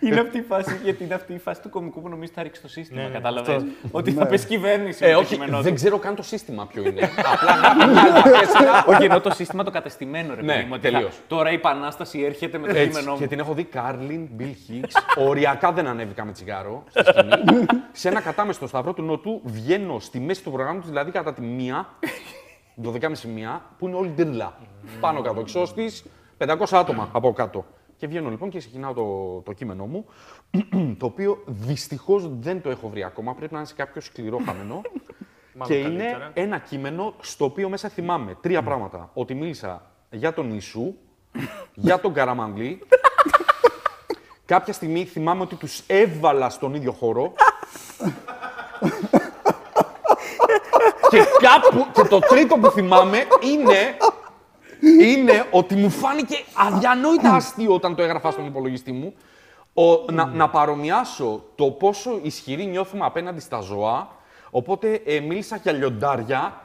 [0.00, 2.60] Είναι αυτή η φάση, γιατί είναι αυτή η φάση του κομικού που νομίζεις θα ρίξει
[2.62, 3.02] το σύστημα.
[3.02, 5.04] Ναι, Κατάλαβες; Ότι θα πέσει κυβέρνηση.
[5.04, 5.74] Ε, με το όχι, κείμενό δεν του.
[5.74, 7.10] ξέρω καν το σύστημα ποιο είναι.
[7.32, 8.22] Απλά γράφει μια
[8.84, 8.88] Α4.
[8.94, 10.70] Όχι, ενώ το σύστημα το κατεστημένο, ρε Ναι, παιδί μου.
[10.74, 11.14] ότι θα- τελείως.
[11.26, 13.26] Τώρα η επανάσταση έρχεται με το Έτσι, κείμενό και μου.
[13.28, 15.24] την έχω δει Κάρλιν, Bill Hicks.
[15.28, 17.66] Οριακά δεν ανέβηκα με τσιγάρο στη σκηνή.
[17.92, 21.88] σε ένα κατάμεστο σταυρό του Νότου βγαίνω στη μέση του προγράμματος, δηλαδή κατά τη μία,
[22.82, 24.58] 12.30 μία, που είναι όλη ντύρλα.
[25.00, 26.04] Πάνω κάτω, εξώστης,
[26.38, 27.64] 500 άτομα από κάτω.
[27.96, 30.04] Και βγαίνω λοιπόν και ξεκινάω το, το κείμενό μου,
[30.98, 33.34] το οποίο δυστυχώς δεν το έχω βρει ακόμα.
[33.34, 34.82] Πρέπει να είναι σε κάποιο σκληρό χαμένο.
[35.66, 36.14] και καλύτερα.
[36.14, 39.10] είναι ένα κείμενο στο οποίο μέσα θυμάμαι τρία πράγματα.
[39.14, 40.94] Ότι μίλησα για τον Ιησού,
[41.74, 42.78] για τον Καραμανλή.
[44.46, 47.32] Κάποια στιγμή θυμάμαι ότι τους έβαλα στον ίδιο χώρο.
[51.10, 53.96] Και κάπου, και το τρίτο που θυμάμαι είναι,
[55.04, 59.14] είναι ότι μου φάνηκε αδιανόητα αστείο όταν το έγραφα στον υπολογιστή μου.
[59.74, 64.08] Ο, να, να παρομοιάσω το πόσο ισχυρή νιώθουμε απέναντι στα ζώα.
[64.50, 66.60] Οπότε ε, μίλησα για λιοντάρια.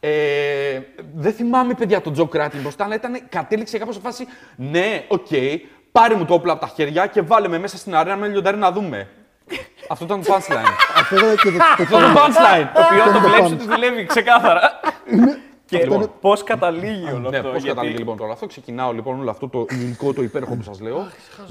[0.00, 0.80] Ε,
[1.14, 4.26] δεν θυμάμαι, παιδιά, το joke ακριβώς μπροστά, αλλά ήταν, κατέληξε κάπως σε φάση.
[4.56, 5.26] Ναι, οκ,
[5.92, 8.56] πάρε μου το όπλο από τα χέρια και βάλε με μέσα στην αρένα με λιοντάρι
[8.56, 9.08] να δούμε.
[9.88, 10.87] Αυτό ήταν το punchline.
[11.10, 12.68] Αυτό ήταν και το, το, Αυτό ήταν το punchline.
[12.74, 13.52] Το οποίο Αυτό το είναι το βλέπεις punch.
[13.54, 14.80] ότι δουλεύει ξεκάθαρα.
[15.66, 16.10] Και Λοιπόν.
[16.20, 17.48] πώς καταλήγει όλο Ναι, αυτό.
[17.48, 18.46] πώς γιατί- καταλήγει λοιπόν τώρα αυτό.
[18.46, 21.06] Ξεκινάω λοιπόν όλο αυτό το υλικό, το υπέροχο που σας λέω.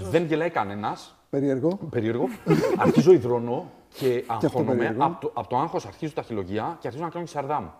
[0.09, 1.15] Δεν γελάει κανένας.
[1.29, 1.79] περίεργο.
[1.89, 2.29] Περίεργο.
[2.77, 4.75] Αρχίζω υδρώνω και αυτό αγχώνομαι.
[4.75, 5.03] περίεργο.
[5.05, 7.71] Από το, απ' το άγχος αρχίζω τα χιλογία και αρχίζω να κάνω τη σαρδά μου.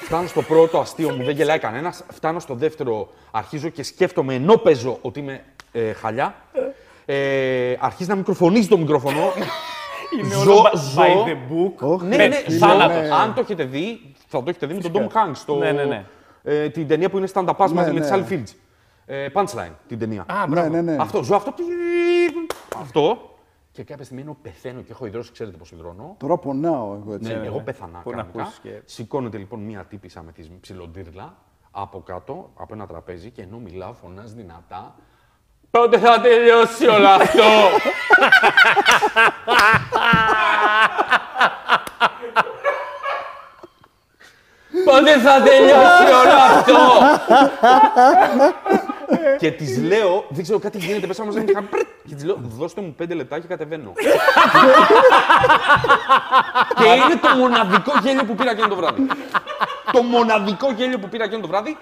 [0.00, 2.04] Φτάνω στο πρώτο αστείο μου, δεν γελάει κανένας.
[2.12, 6.34] Φτάνω στο δεύτερο, αρχίζω και σκέφτομαι ενώ παίζω ότι είμαι ε, χαλιά.
[7.06, 9.32] Ε, αρχίζει να μικροφωνίζει το μικρόφωνο.
[10.18, 11.02] Είναι Ζω- όλο by- ζω.
[11.02, 11.88] by the book.
[11.94, 12.96] Όχι, ναι, με ναι, φίλε, θάνατος.
[13.08, 13.14] ναι.
[13.14, 15.36] Αν το έχετε δει, θα το έχετε δει με τον Tom Hanks.
[15.46, 16.04] Το, Ναι, ναι, ναι.
[16.42, 18.06] Ε, την ταινία που είναι stand-up pass Ναι, μαζί με ναι.
[18.06, 18.54] τη Sally Fields.
[19.06, 20.24] Ε, punchline, την ταινία.
[20.26, 20.68] Α, Ναι, μπράβο.
[20.68, 20.96] ναι, ναι.
[21.00, 21.54] Αυτό, ζω αυτό.
[22.80, 23.34] Αυτό.
[23.72, 26.14] Και κάποια στιγμή ενώ πεθαίνω και έχω υδρώσει, ξέρετε πώς υδρώνω.
[26.18, 27.34] Τώρα πονάω εγώ έτσι.
[27.34, 27.98] Ναι, εγώ πέθανα.
[27.98, 28.40] Πού να κανονικά.
[28.42, 31.34] ακούσεις και- Σηκώνεται λοιπόν μία τύπησα με τη ψιλοντύρλα
[31.70, 34.94] από κάτω, από ένα τραπέζι και ενώ μιλάω, φωνάζει δυνατά.
[35.70, 37.42] Πότε θα τελειώσει όλο αυτό!
[44.84, 46.78] Πότε θα τελειώσει όλο αυτό!
[49.38, 52.38] και της λέω, δεν ξέρω κάτι γίνεται, πέσα μας δεν είχα πρρρ, και της λέω,
[52.40, 53.92] δώστε μου πέντε λεπτά και κατεβαίνω.
[56.76, 59.06] και είναι το μοναδικό γέλιο που πήρα εκείνο το βράδυ.
[59.92, 61.76] το μοναδικό γέλιο που πήρα εκείνο το βράδυ.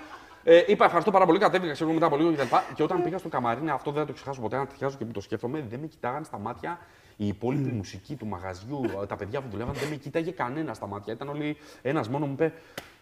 [0.50, 2.42] Ε, είπα ευχαριστώ πάρα πολύ, κατέβηκα ξέρω μετά από λίγο κτλ.
[2.74, 5.12] Και όταν πήγα στο καμαρίνι, αυτό δεν θα το ξεχάσω ποτέ, να τυχάζω και που
[5.12, 6.78] το σκέφτομαι, δεν με κοιτάγανε στα μάτια
[7.16, 11.12] η υπόλοιπη μουσική του μαγαζιού, τα παιδιά που δουλεύαν, δεν με κοίταγε κανένα στα μάτια.
[11.12, 12.52] Ήταν όλοι ένας μόνο μου είπε.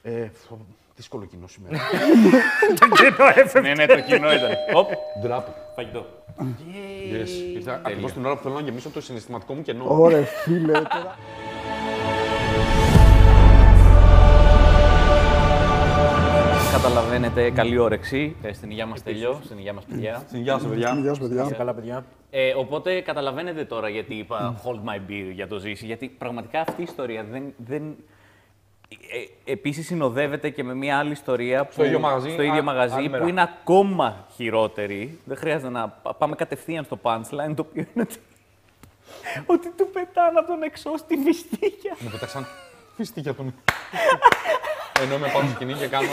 [0.03, 1.77] Ε, φο- δύσκολο κοινό σήμερα.
[3.63, 4.51] Ναι, ναι, το κοινό ήταν.
[4.75, 4.91] Οπ,
[5.23, 5.51] Ντράπη.
[5.75, 6.07] φαγητό.
[6.39, 7.55] Yes.
[7.55, 9.85] Ήρθα ακριβώς την ώρα που θέλω να γεμίσω το συναισθηματικό μου κενό.
[9.89, 10.73] Ωραία, φίλε.
[10.73, 11.17] Τώρα.
[16.77, 18.37] Καταλαβαίνετε, καλή όρεξη.
[18.43, 20.25] Ε, Στην υγεία μας τελειώ, στην υγεία μας παιδιά.
[20.33, 20.97] Γεια σα, παιδιά.
[21.01, 21.51] Γεια σας, παιδιά.
[21.57, 22.05] Καλά, παιδιά.
[22.31, 25.87] Ε, οπότε καταλαβαίνετε τώρα γιατί είπα hold my beer για το ζήσει.
[25.87, 27.55] Γιατί πραγματικά αυτή η ιστορία δεν.
[27.57, 27.83] δεν
[29.45, 32.63] ε, Επίσης συνοδεύεται και με μια άλλη ιστορία που, Στο ίδιο μαγαζί, στο ίδιο α-
[32.63, 33.23] μαγαζί άλλη μέρα.
[33.23, 35.19] που είναι ακόμα χειρότερη.
[35.25, 38.19] Δεν χρειάζεται να πα- πάμε κατευθείαν στο punchline, το οποίο είναι ότι,
[39.47, 41.97] ότι του πετάνε από τον εξώ στη βυστίκια.
[41.99, 42.47] Μου πέταξαν
[42.97, 43.55] φιστίκια τον.
[45.03, 46.07] Ενώ είμαι πάνω στο σκηνή και κάνω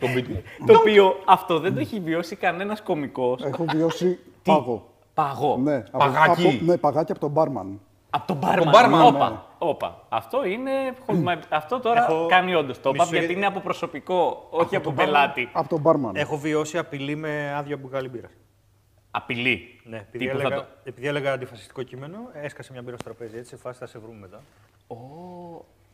[0.00, 0.42] τον beat μου.
[0.66, 3.42] το οποίο αυτό δεν το έχει βιώσει κανένας κωμικός.
[3.44, 4.88] Έχω βιώσει πάγο.
[5.14, 5.56] Παγό.
[5.56, 6.46] Ναι, από- Παγάκι.
[6.48, 7.80] από- ναι, παγάκι από τον μπάρμαν.
[8.10, 8.70] Από τον μπάρμαν.
[8.70, 9.36] μπάρμαν, Όπα, ναι.
[9.58, 10.06] όπα.
[10.08, 10.70] Αυτό είναι.
[11.06, 14.46] hold my- Αυτό τώρα Έχω κάνει όντως το μισό όπα γιατί γιατί- είναι από προσωπικό,
[14.50, 15.14] όχι από τον μπάρμαν.
[15.14, 15.48] πελάτη.
[15.52, 16.16] Από τον μπάρμαν.
[16.16, 18.30] Έχω βιώσει απειλή με άδεια μπουκάλι μπύρας.
[19.10, 19.80] Απειλή.
[19.84, 23.36] Ναι, επειδή Τύπου θα έλεγα, το- επειδή έλεγα αντιφασιστικό κείμενο, έσκασε μια μπύρα στο τραπέζι.
[23.36, 24.40] Έτσι, σε φάση θα σε βρούμε μετά.
[24.86, 24.96] Ω,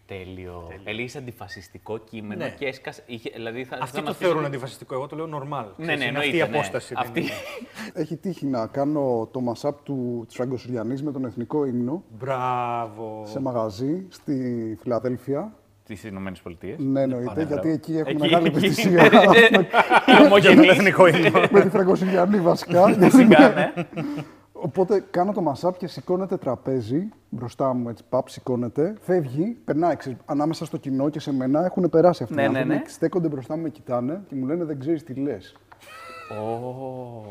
[0.07, 0.69] τέλειο.
[0.85, 2.51] Έλεγε αντιφασιστικό κείμενο Ναι.
[2.59, 3.03] και έσκασε.
[3.07, 4.95] Είχε, δηλαδή θα, Αυτοί θα το μας θεωρούν πεις- αντιφασιστικό.
[4.95, 5.65] Εγώ το λέω normal.
[5.77, 6.57] Ναι, Ξέρεις, ναι, είναι αυτή η εννοείται, ναι.
[6.59, 6.95] απόσταση.
[6.95, 7.21] δεν Αυτή...
[7.21, 7.31] είναι.
[7.95, 13.23] Έχει τύχει να κάνω το mashup του της Φραγκοσουλιανής με τον εθνικό ύμνο Μπράβο.
[13.27, 15.53] σε μαγαζί στη Φιλαδέλφια.
[15.87, 16.79] Τις Ηνωμένες Πολιτείες.
[16.79, 19.05] Ναι, εννοείται, γιατί εκεί έχουν Εκεί- μεγάλη εκεί- ευαισθησία.
[20.21, 20.69] Η ομογενής.
[20.69, 21.41] εθνικό ύμνο.
[21.51, 22.87] με τη Φραγκοσουλιανή βασικά.
[22.89, 23.73] Φυσικά, ναι.
[24.65, 30.19] Οπότε κάνω το mashup και σηκώνεται τραπέζι μπροστά μου, έτσι, παπ, σηκώνεται, φεύγει, περνάει, ξέρεις,
[30.25, 32.89] ανάμεσα στο κοινό και σε μένα έχουν περάσει αυτοί Ναι, οι ναι, άνθρωποι, ναι.
[32.89, 35.57] στέκονται μπροστά μου, με κοιτάνε και μου λένε δεν ξέρεις τι λες.
[36.31, 37.25] Ω,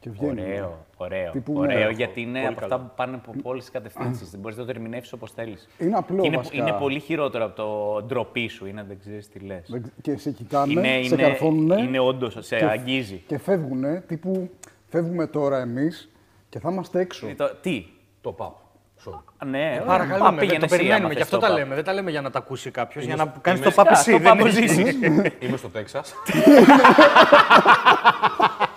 [0.00, 0.40] Και βγαίνει.
[0.40, 1.30] Ωραίο, ωραίο.
[1.32, 1.90] Τύπου, ωραίο ναι.
[1.94, 2.74] γιατί είναι Πολύ από καλό.
[2.74, 4.30] αυτά που πάνε από όλε τι κατευθύνσεις.
[4.30, 5.68] Δεν μπορείς να το ερμηνεύσεις όπως θέλεις.
[5.78, 6.56] Είναι απλό είναι, βασικά.
[6.56, 9.66] είναι πολύ χειρότερο από το ντροπή σου, είναι δεν ξέρεις τι λες.
[9.70, 13.22] Δεν ξε- Και σε κοιτάνε, Είναι, σε είναι, καρφώνουνε είναι όντως, σε και- αγγίζει.
[13.26, 14.50] και φεύγουνε, τύπου
[14.88, 16.10] φεύγουμε τώρα εμείς
[16.56, 17.26] και θα είμαστε έξω.
[17.28, 17.86] Ε, το- Τι,
[18.20, 18.52] Το pub.
[19.04, 19.46] Sorry.
[19.46, 21.04] ναι, πά, Παρακαλούμε, πήγαινε δεν το εσύ, περιμένουμε.
[21.04, 21.58] άμα Γι' θες αυτό το τα πα.
[21.58, 21.74] λέμε.
[21.74, 24.10] Δεν τα λέμε για να τα ακούσει κάποιος, για να κάνεις είμαι το παπ στο
[24.10, 24.18] εσύ.
[24.22, 24.92] δεν παπ είναι- ζήσεις.
[25.48, 26.14] Είμαι στο Τέξας.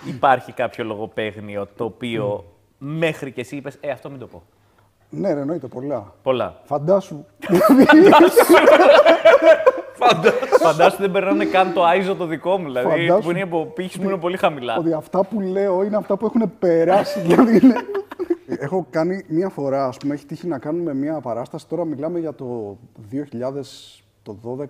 [0.06, 2.44] Υπάρχει κάποιο λογοπαίγνιο το οποίο
[2.78, 4.42] μέχρι και εσύ είπες, Ε, αυτό μην το πω.
[5.10, 6.14] Ναι, ρε, εννοείται πολλά.
[6.22, 6.60] Πολλά.
[6.64, 7.24] Φαντάσου.
[7.66, 8.44] Φαντάσου
[10.98, 14.08] δεν περνάνε καν το άιζο το δικό μου, δηλαδή Φαντάσου- που είναι από πύχης μου
[14.08, 14.76] είναι πολύ χαμηλά.
[14.78, 17.20] ότι αυτά που λέω είναι αυτά που έχουν περάσει.
[17.26, 17.74] δηλαδή είναι-
[18.58, 21.68] Έχω κάνει μία φορά, ας πούμε, έχει τύχει να κάνουμε μία παράσταση.
[21.68, 22.78] Τώρα μιλάμε για το
[24.22, 24.66] το 12,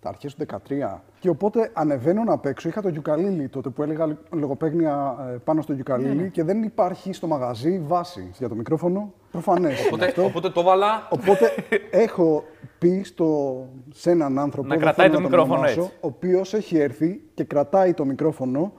[0.00, 1.00] τα αρχές του 13.
[1.20, 2.68] Και οπότε ανεβαίνω να παίξω.
[2.68, 7.26] Είχα το γιουκαλίλι τότε που έλεγα λογοπαίγνια ε, πάνω στο γιουκαλίλι και δεν υπάρχει στο
[7.26, 9.12] μαγαζί βάση για το μικρόφωνο.
[9.30, 9.86] Προφανές.
[9.86, 11.06] Οπότε, οπότε το βάλα.
[11.10, 11.54] Οπότε
[12.04, 12.44] έχω
[12.78, 13.58] πει στο,
[13.92, 15.92] σε έναν άνθρωπο Να δεν κρατάει θέλω το τον μικρόφωνο ονομάσω, έτσι.
[16.00, 18.72] ο οποίος έχει έρθει και κρατάει το μικρόφωνο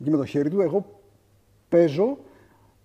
[0.00, 0.60] εκεί με το χέρι του.
[0.60, 1.00] Εγώ
[1.68, 2.18] παίζω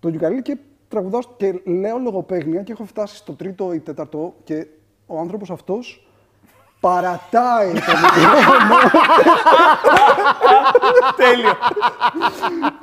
[0.00, 0.58] το γιουκαλίλι και
[0.88, 4.66] τραγουδάω και λέω λογοπαίγνια και έχω φτάσει στο τρίτο ή τέταρτο και
[5.06, 6.06] ο άνθρωπος αυτός
[6.86, 8.76] παρατάει το μικρόφωνο.
[11.16, 11.52] Τέλειο.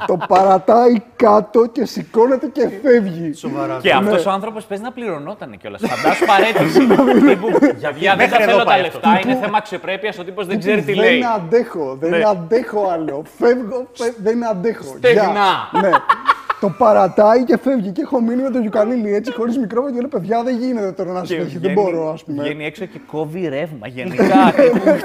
[0.07, 3.33] το παρατάει κάτω και σηκώνεται και φεύγει.
[3.33, 3.77] Σοβαρά.
[3.81, 3.99] Και Ναι.
[3.99, 5.81] αυτός ο άνθρωπος παίζει να πληρωνόταν κιόλας.
[5.85, 6.79] Φαντάσου παρέτηση.
[7.27, 7.47] Τύπου,
[7.79, 10.17] Για δεν Μέχρι τα εδώ θέλω τα πάει λεφτά, είναι θέμα αξιοπρέπειας.
[10.19, 11.23] Ο τύπος δεν ξέρει τι δεν λέει.
[11.35, 12.21] αντέχω, δεν Ναι.
[12.29, 13.23] αντέχω άλλο.
[13.37, 14.83] Φεύγω, φε- δεν αντέχω.
[14.97, 15.69] Στεγνά.
[16.59, 16.67] Γεια.
[16.67, 16.73] ναι.
[16.73, 20.09] Το παρατάει και φεύγει και έχω μείνει με το γιουκαλίλι έτσι χωρίς μικρόφωνο και λέω
[20.09, 22.43] παιδιά δεν γίνεται τώρα να συνεχίσει, δεν βγαίνει- μπορώ ας πούμε.
[22.43, 24.53] Βγαίνει έξω και κόβει ρεύμα γενικά.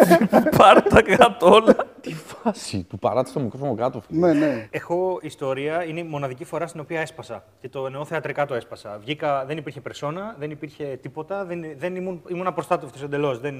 [0.58, 1.76] Πάρ' τα κάτω όλα.
[2.00, 2.86] Τι φάση.
[2.88, 4.02] Του παράτησε το μικρόφωνο κάτω.
[4.08, 4.68] Ναι, ναι.
[4.70, 7.44] Έχω ιστορία, είναι η μοναδική φορά στην οποία έσπασα.
[7.60, 8.98] Και το εννοώ θεατρικά το έσπασα.
[9.00, 13.38] Βγήκα, δεν υπήρχε περσόνα, δεν υπήρχε τίποτα, δεν, δεν ήμουν, ήμουν απροστάτευτο εντελώς.
[13.40, 13.54] Δεν...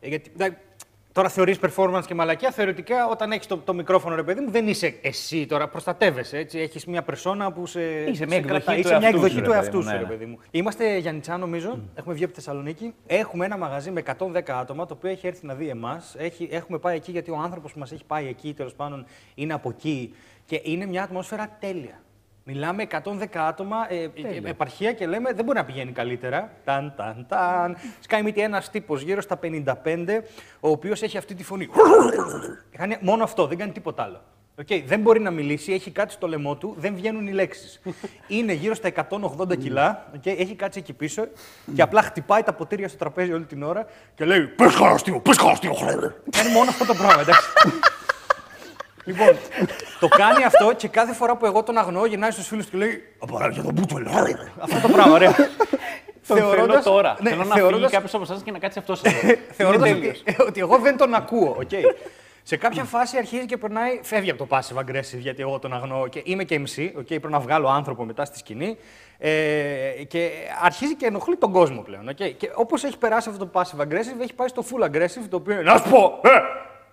[0.00, 0.56] Ε, Γιατί, εντάξει,
[1.18, 2.50] τώρα θεωρείς performance και μαλακία.
[2.50, 5.68] Θεωρητικά, όταν έχεις το, το μικρόφωνο, ρε παιδί μου, δεν είσαι εσύ τώρα.
[5.68, 6.38] Προστατεύεσαι.
[6.38, 6.58] Έτσι.
[6.58, 7.80] Έχεις μια περσόνα που σε.
[7.80, 8.74] Είσαι μια σε εκδοχή κρατάει.
[8.74, 10.24] του Είσαι μια εαυτού εκδοχή σου, του ρε εαυτού παιδί σου, μου, ρε ναι, παιδί
[10.24, 10.38] μου.
[10.50, 11.78] Είμαστε Γιάννητσά, νομίζω.
[11.94, 12.94] Έχουμε βγει από τη Θεσσαλονίκη.
[13.06, 16.16] Έχουμε ένα μαγαζί με 110 άτομα το οποίο έχει έρθει να δει εμάς.
[16.50, 19.04] Έχουμε πάει εκεί γιατί ο άνθρωπος που μας έχει πάει εκεί, τέλος πάντων,
[19.34, 20.14] είναι από εκεί.
[20.44, 22.02] Και είναι μια ατμόσφαιρα τέλεια.
[22.50, 26.52] Μιλάμε 110 άτομα, ε, ε, επαρχία και λέμε δεν μπορεί να πηγαίνει καλύτερα.
[26.64, 27.76] Ταν, ταν, ταν.
[28.00, 30.22] Σκάει μύτη ένας τύπος γύρω στα 55,
[30.60, 31.68] ο οποίος έχει αυτή τη φωνή.
[32.78, 34.20] Κάνει μόνο αυτό, δεν κάνει τίποτα άλλο.
[34.62, 37.80] Okay, δεν μπορεί να μιλήσει, έχει κάτι στο λαιμό του, δεν βγαίνουν οι λέξεις.
[38.26, 41.26] Είναι γύρω στα 180 κιλά, okay, έχει κάτσει εκεί πίσω
[41.74, 45.36] και απλά χτυπάει τα ποτήρια στο τραπέζι όλη την ώρα και λέει Πες χαραστείο, πες
[45.36, 45.74] χαραστείο,
[46.30, 47.48] Κάνει μόνο αυτό το πράγμα, εντάξει.
[49.08, 49.36] Λοιπόν,
[50.00, 52.76] το κάνει αυτό και κάθε φορά που εγώ τον αγνοώ, γυρνάει στους φίλους του και
[52.76, 53.96] λέει Απαράγια τον μπούτσο,
[54.60, 55.34] Αυτό το πράγμα, ωραία.
[56.28, 57.16] Τον θέλω Θεωρώντας- τώρα.
[57.20, 59.00] ναι, Θέλω να θεωρώντας- φύγει κάποιος από εσάς και να κάτσει αυτός.
[59.58, 60.14] Θεωρώντας ότι,
[60.48, 61.56] ότι εγώ δεν τον ακούω.
[61.60, 61.82] Okay.
[62.42, 66.06] Σε κάποια φάση αρχίζει και περνάει, φεύγει από το passive aggressive γιατί εγώ τον αγνοώ
[66.08, 66.82] και είμαι και MC.
[66.82, 68.76] Okay, πρέπει να βγάλω άνθρωπο μετά στη σκηνή.
[69.18, 69.28] Ε,
[70.08, 70.30] και
[70.62, 72.10] αρχίζει και ενοχλεί τον κόσμο πλέον.
[72.10, 72.32] Okay.
[72.36, 75.52] Και όπως έχει περάσει αυτό το passive aggressive, έχει πάει στο full aggressive το οποίο
[75.54, 75.62] είναι.
[75.62, 76.20] Να σου πω!
[76.22, 76.28] Ε,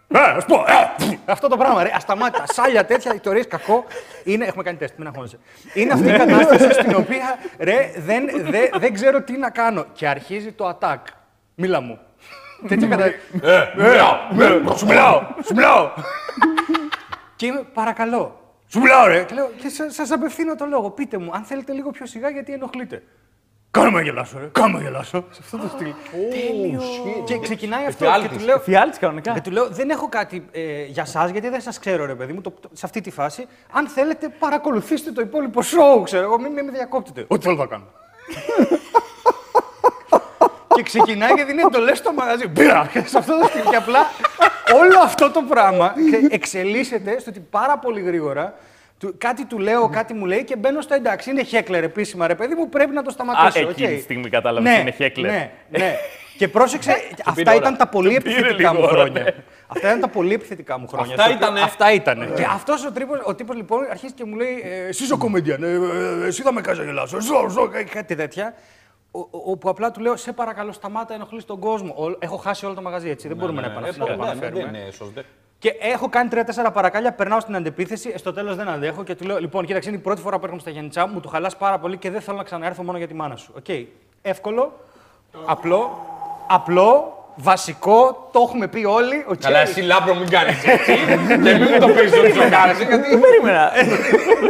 [0.08, 0.56] ε, να σου πω!
[0.56, 1.92] Ε, αυτό το πράγμα, ρε.
[1.96, 2.44] Ασταμάτητα.
[2.54, 3.86] Σάλια τέτοια, θεωρεί κακό.
[4.24, 5.40] Είναι, έχουμε κάνει τεστ, μην αγχώνεσαι.
[5.74, 9.86] Είναι αυτή η κατάσταση στην οποία ρε, δεν, δεν, δεν ξέρω τι να κάνω.
[9.94, 11.00] Και αρχίζει το attack.
[11.56, 12.00] Μίλα μου.
[12.68, 13.20] Τέτοια κατάσταση.
[14.78, 15.22] Σου μιλάω!
[15.46, 15.92] Σου μιλάω!
[17.36, 18.40] Και είμαι παρακαλώ.
[18.68, 19.24] Σου μιλάω, ρε!
[19.24, 20.90] Και, λέω, και σας απευθύνω το λόγο.
[20.90, 23.04] Πείτε μου, αν θέλετε λίγο πιο σιγά, γιατί ενοχλείτε.
[23.76, 24.46] Κάνε με γελάσω, ρε!
[24.52, 25.26] Κάνε με γελάσω.
[25.32, 25.94] Σε αυτό το στυλ.
[26.32, 26.82] Τέλειο.
[27.26, 28.38] Και ξεκινάει αυτό και Εφιάλτης.
[28.38, 28.60] του λέω.
[28.60, 29.34] Φιάλτη κανονικά.
[29.34, 32.34] Και του λέω, δεν έχω κάτι ε, για σας, γιατί δεν σας ξέρω, ρε παιδί
[32.34, 33.46] μου, το, το- σε αυτή τη φάση.
[33.72, 37.26] Αν θέλετε, παρακολουθήστε το υπόλοιπο show, ξέρω εγώ, μην, μην με διακόπτετε.
[37.28, 37.86] Ό,τι θέλω θα κάνω.
[40.76, 42.48] και ξεκινάει και δίνει εντολέ στο μαγαζί.
[42.48, 42.90] Μπήρα!
[43.06, 43.62] σε αυτό το στυλ.
[43.70, 44.00] Και απλά
[44.82, 48.54] όλο αυτό το πράγμα ξε- εξελίσσεται στο ότι πάρα πολύ γρήγορα
[48.98, 51.30] του, κάτι του λέω, κάτι μου λέει και μπαίνω στο εντάξει.
[51.30, 53.60] Είναι heckler επίσημα, ρε παιδί μου, πρέπει να το σταματήσω.
[53.68, 53.96] Α, εκείνη οκ.
[53.96, 55.32] τη στιγμή κατάλαβες ναι, ότι είναι heckler.
[55.32, 55.96] Ναι, ναι.
[56.38, 57.60] και πρόσεξε, αυτά πήρε ώρα.
[57.60, 59.22] ήταν τα πολύ Του πήρε επιθετικά λίγο μου ώρα, χρόνια.
[59.24, 59.30] ναι.
[59.68, 61.14] Αυτά ήταν τα πολύ επιθετικά μου χρόνια.
[61.14, 61.62] Αυτά στο οποίο- ήτανε.
[61.62, 62.34] Αυτά ήταν.
[62.36, 65.18] Και αυτός ο, τρίπος, ο τύπος λοιπόν αρχίζει και μου λέει: ε, Εσύ είσαι ο
[65.22, 65.72] comedian, ε,
[66.24, 67.20] ε, εσύ θα με κάνεις να γελάσω.
[67.22, 68.54] Ζω, ζω, κα- κάτι τέτοια.
[69.12, 71.94] Ο- ο- Όπου απλά του λέω: Σε παρακαλώ, σταμάτα, ενοχλείς τον κόσμο.
[71.98, 73.28] Ο- Έχω χάσει όλο το μαγαζί έτσι.
[73.28, 74.72] Δεν μπορούμε να επανα- να το επαναφέρουμε.
[75.66, 75.90] Δεν είναι σωστό.
[75.90, 76.30] Και έχω κάνει
[76.68, 79.98] 3-4 παρακάλια, περνάω στην αντεπίθεση, στο τέλος δεν αντέχω και του λέω: Λοιπόν, κοίταξε, είναι
[79.98, 82.38] η πρώτη φορά που έρχομαι στα Γιάννητσά, μου το χαλάς πάρα πολύ και δεν θέλω
[82.38, 83.54] να ξαναέρθω μόνο για τη μάνα σου.
[83.58, 83.66] Οκ.
[84.22, 84.80] Εύκολο,
[85.46, 86.06] απλό,
[86.48, 89.26] απλό, βασικό, το έχουμε πει όλοι.
[89.28, 89.36] οκ.
[89.42, 90.94] Καλά, εσύ Λάμπρο μην κάνεις έτσι.
[91.44, 92.78] Και μην μου το πεις ότι το κάνεις.
[92.78, 93.18] Γιατί.
[93.18, 93.72] Περίμενα.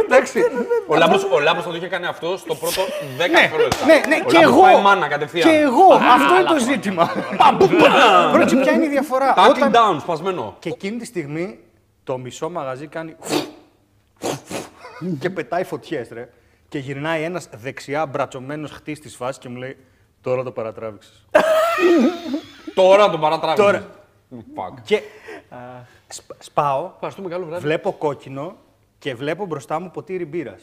[0.04, 0.40] Εντάξει.
[0.86, 3.86] Ο Λάμπρος, ο Λάμπρος θα το είχε κάνει αυτό στο πρώτο 10 Ναι, δευτερόλεπτα.
[3.86, 4.60] ναι, ναι, Ο και Λάμπρος εγώ.
[4.62, 5.48] πάει μάνα κατευθείαν.
[5.50, 5.86] Και εγώ.
[6.14, 7.10] Αυτό είναι το ζήτημα.
[8.32, 9.72] Πρώτη, ποια είναι η διαφορά; Tackling Όταν...
[9.74, 10.56] down, σπασμένο.
[10.58, 11.58] Και εκείνη τη στιγμή
[12.04, 13.16] το μισό μαγαζί κάνει.
[15.20, 16.28] και πετάει φωτιές, ρε.
[16.68, 19.76] Και γυρνάει ένας δεξιά μπρατσωμένος χτί τη φάση και μου λέει:
[20.20, 21.26] Τώρα το παρατράβηξες.
[22.76, 23.64] Τώρα τον παρατράβεις.
[23.64, 23.86] Τώρα.
[24.56, 24.80] Fuck.
[24.84, 25.00] και
[26.08, 27.62] σπ- σπάω, Ευχαριστούμε, καλό βράδυ.
[27.62, 28.56] βλέπω κόκκινο
[28.98, 30.62] και βλέπω μπροστά μου ποτήρι μπύρας.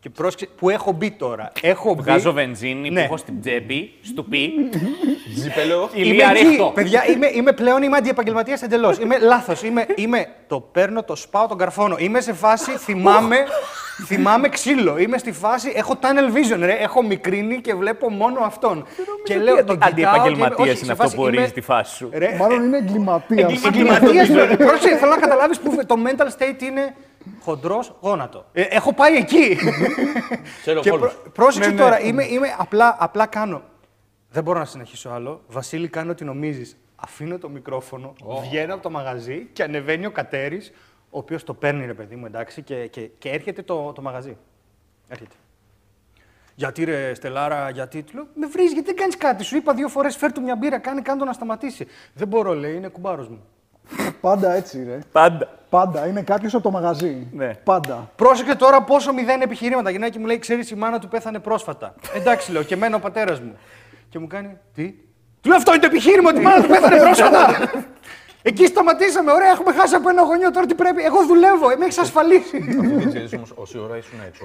[0.00, 1.52] Και πρόσεξε, που έχω μπει τώρα.
[1.60, 2.02] Έχω μπει.
[2.02, 3.02] Βγάζω βενζίνη που Ναι.
[3.02, 4.52] έχω στην τσέπη, στουπί.
[5.36, 5.88] Ζιπέλαιο.
[5.94, 6.70] Είμαι Ηλία εκεί, ρίχτω.
[6.74, 8.98] παιδιά, είμαι, είμαι πλέον είμαι αντιεπαγγελματίας εντελώς.
[8.98, 9.62] Είμαι λάθος.
[9.62, 11.96] Είμαι, είμαι, το παίρνω, το σπάω, τον καρφώνω.
[11.98, 13.36] Είμαι σε φάση, θυμάμαι,
[14.04, 14.98] Θυμάμαι ξύλο.
[14.98, 15.72] Είμαι στη φάση.
[15.74, 16.72] Έχω tunnel vision, ρε.
[16.72, 18.84] Έχω μικρύνει και βλέπω μόνο αυτόν.
[19.24, 22.10] Και λέω τον Αντιεπαγγελματία είναι αυτό που ορίζει τη φάση σου.
[22.12, 23.64] Ρε, Μάλλον είναι εγκληματίας.
[23.64, 24.28] Εγκληματίας.
[24.56, 26.94] Πρόσεχε, θέλω να καταλάβεις που το mental state είναι
[27.40, 28.44] χοντρός γόνατο.
[28.52, 29.56] Ε, έχω πάει εκεί.
[30.60, 31.12] Ξέρω και κόλπους.
[31.12, 33.62] πρό- πρόσεξε τώρα, είμαι, είμαι απλά, απλά κάνω.
[34.30, 35.40] Δεν μπορώ να συνεχίσω άλλο.
[35.48, 36.76] Βασίλη, κάνω ό,τι νομίζεις.
[36.96, 40.72] Αφήνω το μικρόφωνο, βγαίνω από το μαγαζί και ανεβαίνει ο Κατέρης,
[41.18, 44.36] ο οποίος το παίρνει, ρε παιδί μου, εντάξει, και, και, και έρχεται το, το μαγαζί.
[45.08, 45.34] Έρχεται.
[46.54, 49.44] Γιατί ρε Στελάρα, γιατί του λέω, με βρίζει, γιατί δεν κάνεις κάτι.
[49.44, 51.86] Σου είπα δύο φορές φέρ του μια μπύρα, κάνει, κάνει το να σταματήσει.
[52.14, 53.44] Δεν μπορώ, λέει, είναι κουμπάρος μου.
[54.20, 54.98] Πάντα έτσι, ρε.
[55.12, 55.48] Πάντα.
[55.68, 56.06] Πάντα.
[56.06, 57.26] Είναι κάποιος από το μαγαζί.
[57.32, 57.54] Ναι.
[57.54, 58.10] Πάντα.
[58.16, 59.90] Πρόσεχε τώρα πόσο μηδέν επιχειρήματα.
[59.90, 61.94] Γυναίκα και μου λέει: Ξέρεις, η μάνα του πέθανε πρόσφατα.
[62.14, 63.58] Εντάξει, λέω, και εμένα ο πατέρας μου.
[64.08, 64.94] Και μου κάνει: Τι;
[65.40, 67.46] Του λέω: Αυτό είναι το επιχείρημα ότι η μάνα του πέθανε πρόσφατα.
[68.42, 69.32] Εκεί σταματήσαμε.
[69.32, 70.50] Ωραία, έχουμε χάσει από ένα γονιό.
[70.50, 71.02] Τώρα τι πρέπει.
[71.02, 72.56] Εγώ δουλεύω, με έχει ασφαλίσει.
[72.80, 74.44] Αυτό δεν ξέρεις όμως, όση ώρα ήσουν έξω.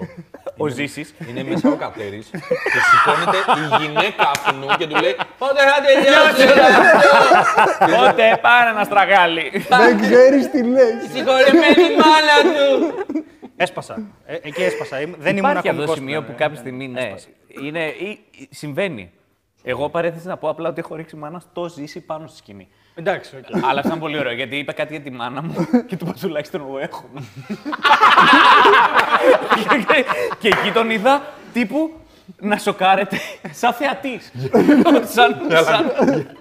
[0.58, 1.14] Ο Ζήσης.
[1.30, 2.30] Είναι μέσα ο Κατέρης
[2.74, 8.84] και σηκώνεται η γυναίκα αυτού και του λέει Πότε θα τελειώσει αυτό; Πότε πάρε ένα
[8.84, 9.52] στραγάλι.
[9.70, 10.94] Δεν ξέρεις τι λέει.
[11.14, 12.94] Συγχωρεμένη μάνα του.
[13.58, 14.02] έσπασα.
[14.26, 15.02] Ε, εκεί έσπασα.
[15.02, 17.14] Είμαι- Δεν ήμουν Υπάρχει αυτό ακόμα το σημείο που κάποια στιγμή ναι,
[17.62, 19.12] είναι, ή, ή- συμβαίνει.
[19.63, 22.67] Εγώ παρέθεσα να πω απλά ότι έχω ρίξει μάνα στο Ζήση πάνω στη σκηνή.
[22.95, 23.56] Εντάξει, οκ.
[23.56, 25.54] Αλλά αυτό ήταν πολύ ωραίο γιατί είπε κάτι για τη μάνα μου
[25.88, 27.10] και του είπα τουλάχιστον εγώ έχω.
[29.88, 30.06] και,
[30.39, 31.21] και εκεί τον είδα
[31.54, 31.91] τύπου
[32.39, 33.17] να σοκάρεται
[33.52, 34.32] σαν θεατής.
[35.13, 35.91] σαν, σαν,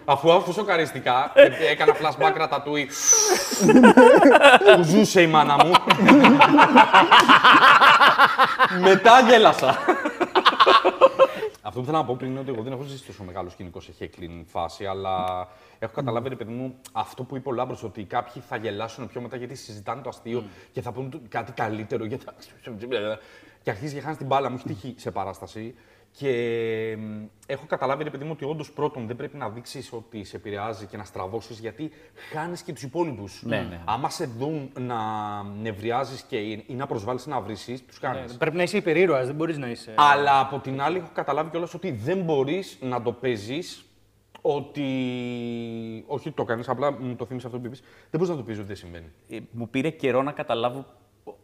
[0.04, 2.88] Αφού αφού σοκαριστικά ε, έκανα flashback ρατατούι
[4.76, 5.72] που ζούσε η μάνα μου.
[8.80, 9.78] Μετά γέλασα.
[11.64, 13.80] Αυτό που θέλω να πω πριν είναι ότι εγώ δεν έχω ζήσει τόσο μεγάλο σκηνικό
[13.80, 15.46] σε heckling φάση, αλλά
[15.78, 19.20] έχω καταλάβει, ρε παιδί μου, αυτό που είπε ο Λάμπρος, ότι κάποιοι θα γελάσουν πιο
[19.20, 22.04] μετά γιατί συζητάνε το αστείο και θα πούν κάτι καλύτερο.
[22.04, 22.24] Γιατί...
[23.62, 25.74] και αρχίζει και χάνει την μπάλα μου, έχει τύχει σε παράσταση.
[26.18, 30.24] Και μ, έχω καταλάβει, ρε παιδί μου, ότι όντως πρώτον δεν πρέπει να δείξεις ότι
[30.24, 31.90] σε επηρεάζει και να στραβώσεις, γιατί
[32.32, 33.42] χάνεις και τους υπόλοιπους.
[33.44, 33.80] Ναι, ναι.
[33.84, 34.96] Άμα σε δουν να
[35.42, 38.20] νευριάζεις και ή να προσβάλλεις να βρεις, τους κάνει.
[38.38, 39.94] Πρέπει να είσαι υπερήρωας, δεν μπορείς να είσαι.
[39.96, 43.84] Αλλά από την άλλη έχω καταλάβει κιόλας ότι δεν μπορείς να το παίζεις
[44.40, 44.84] ότι.
[46.06, 47.80] Όχι ότι το κάνεις, απλά μου το θύμισε αυτό που είπες.
[47.80, 49.12] Δεν μπορείς να το πεις ότι δεν συμβαίνει.
[49.28, 50.86] Ε, μου πήρε καιρό να καταλάβω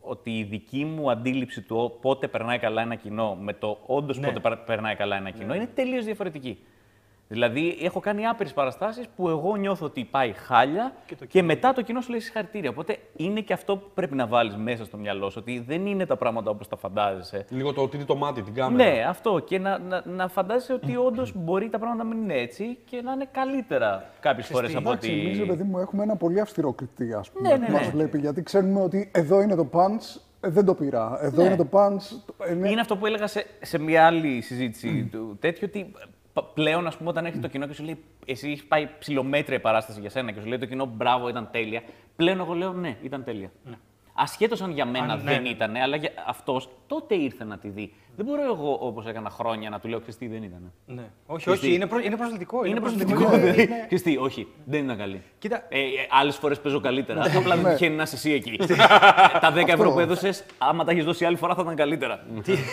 [0.00, 4.40] ότι η δική μου αντίληψη του πότε περνάει καλά ένα κοινό με το όντως πότε
[4.40, 6.58] περ- περνάει καλά ένα κοινό είναι τελείως διαφορετική.
[7.30, 10.92] Δηλαδή, έχω κάνει άπειρες παραστάσεις που εγώ νιώθω ότι πάει χάλια
[11.28, 12.70] και, μετά το κοινό σου λέει συγχαρητήρια.
[12.70, 16.06] Οπότε είναι και αυτό που πρέπει να βάλεις μέσα στο μυαλό σου, ότι δεν είναι
[16.06, 17.44] τα πράγματα όπως τα φαντάζεσαι.
[17.48, 18.90] Λίγο το ότι το μάτι, την κάμερα.
[18.90, 19.38] Ναι, αυτό.
[19.38, 23.00] Και να, να, να φαντάζεσαι ότι όντως μπορεί τα πράγματα να μην είναι έτσι και
[23.02, 25.20] να είναι καλύτερα κάποιες φορές από Εντάξει, ότι.
[25.20, 27.84] εμείς, ρε παιδί μου, έχουμε ένα πολύ αυστηρό κριτή, ας πούμε, Ναι, ναι, που μας
[27.84, 27.90] ναι.
[27.90, 31.18] βλέπει, γιατί ξέρουμε ότι εδώ είναι το punch, ε, δεν το πήρα.
[31.22, 31.48] Εδώ Ναι.
[31.48, 32.70] είναι το punch, το- ε, ναι.
[32.70, 35.96] Είναι αυτό που έλεγα σε, σε μια άλλη συζήτηση του τέτοιου, ότι π-
[36.42, 39.60] πλέον, ας πούμε, όταν έρχεται το κοινό και σου λέει εσύ έχεις πάει ψηλομέτρια η
[39.60, 41.82] παράσταση για σένα και σου λέει το κοινό μπράβο, ήταν τέλεια.
[42.16, 43.50] Πλέον εγώ λέω ναι, ήταν τέλεια.
[44.14, 45.48] Ασχέτως αν για μένα Αν, ναι, δεν ναι.
[45.48, 47.92] ήταν, αλλά για αυτός τότε ήρθε να τη δει.
[48.16, 50.72] Δεν μπορώ εγώ, όπως έκανα χρόνια, να του λέω Χριστί, δεν ήταν.
[50.86, 51.02] Ναι.
[51.26, 51.98] Όχι, όχι, είναι, προ...
[51.98, 52.64] είναι προσβλητικό.
[52.64, 53.28] Είναι προσβλητικό.
[53.30, 53.68] δηλαδή.
[53.88, 55.22] Χριστί, όχι, δεν ήταν καλή.
[55.38, 55.56] Κοίτα.
[55.68, 55.78] Ε,
[56.20, 57.22] Άλλες φορές παίζω καλύτερα.
[57.36, 58.56] Απλά δεν τυχαίνει να είσαι εσύ εκεί.
[59.42, 59.90] τα 10 ευρώ Αυτό.
[59.90, 62.24] που έδωσες, άμα τα έχεις δώσει άλλη φορά, θα ήταν καλύτερα.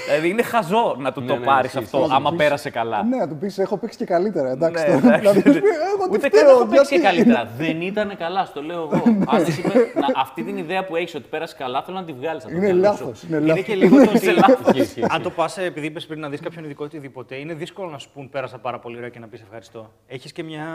[0.05, 2.13] δηλαδή είναι χαζό να του το ναι, πάρεις ισχύει, αυτό, ισχύει.
[2.13, 3.03] άμα πέρασε καλά.
[3.03, 4.83] Ναι, να του πεις, έχω παίξει και καλύτερα, εντάξει.
[4.89, 5.15] Ναι, τώρα.
[5.15, 5.41] εντάξει.
[5.41, 7.49] Δηλαδή, πεις, εγώ τι Ούτε καν φταίω, έχω παίξει και γιατί; καλύτερα.
[7.57, 9.01] Δεν ήταν καλά, στο λέω εγώ.
[9.27, 12.13] Αν δεν είπε, να, αυτή την ιδέα που έχεις ότι πέρασε καλά, θέλω να τη
[12.13, 13.03] βγάλεις από το Είναι μυαλό σου.
[13.03, 13.63] λάθος, είναι Είναι λάθος.
[13.63, 14.15] και λίγο το ότι.
[14.29, 15.03] Ισχύει, ισχύει.
[15.09, 18.09] Αν το πας, επειδή είπες πριν να δεις κάποιον ειδικό οτιδήποτε, είναι δύσκολο να σου
[18.13, 19.91] πούν πέρασα πάρα πολύ ωραία και να πεις ευχαριστώ.
[20.07, 20.65] Έχεις και μια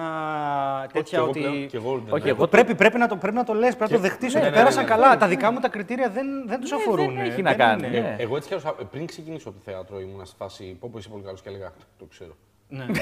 [0.93, 1.39] τέτοια εγώ ότι.
[1.41, 2.37] πλέον- και εγώ δεν Όχι, έχω.
[2.37, 4.51] εγώ Πρέπει, πρέπει να το, πρέπει να το λες, πρέπει να το δεχτείς ότι ναι,
[4.51, 5.17] ναι, πέρασαν ναι, καλά.
[5.17, 7.15] Τα δικά μου τα κριτήρια δεν, δεν τους Ναι, αφορούν.
[7.15, 7.99] δεν έχει ε, να κάνει, είναι.
[8.01, 8.17] ναι.
[8.19, 11.23] Εγώ έτσι κι αλλιώς, πριν ξεκινήσω το θέατρο ήμουν στη φάση πω πω είσαι πολύ
[11.23, 12.33] καλός και έλεγα το ξέρω.
[12.69, 12.87] Ναι.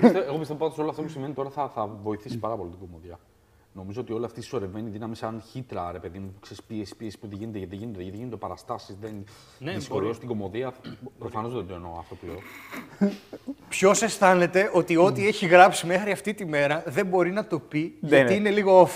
[0.00, 2.78] Πιστεύω- Εγώ πιστεύω πάντως όλο αυτό που σημαίνει τώρα θα, θα βοηθήσει πάρα πολύ την
[2.78, 3.18] κομμωδία.
[3.76, 6.96] Νομίζω ότι όλη αυτή η συσσωρευμένη δύναμη σαν χύτρα, ρε παιδί μου, που ξέρεις πίεση,
[6.96, 9.24] πίεση που δεν γίνεται, γιατί δεν γίνεται, γιατί γίνονται παραστάσεις, δεν
[9.58, 10.16] Ναι, δυσκολεύει μπορεί.
[10.16, 10.74] στην κομμωδία.
[11.18, 12.38] Προφανώς δεν το εννοώ αυτό που λέω.
[13.68, 17.96] Ποιος αισθάνεται ότι ό,τι έχει γράψει μέχρι αυτή τη μέρα δεν μπορεί να το πει
[18.00, 18.38] Ναι, γιατί ναι.
[18.38, 18.90] είναι λίγο off.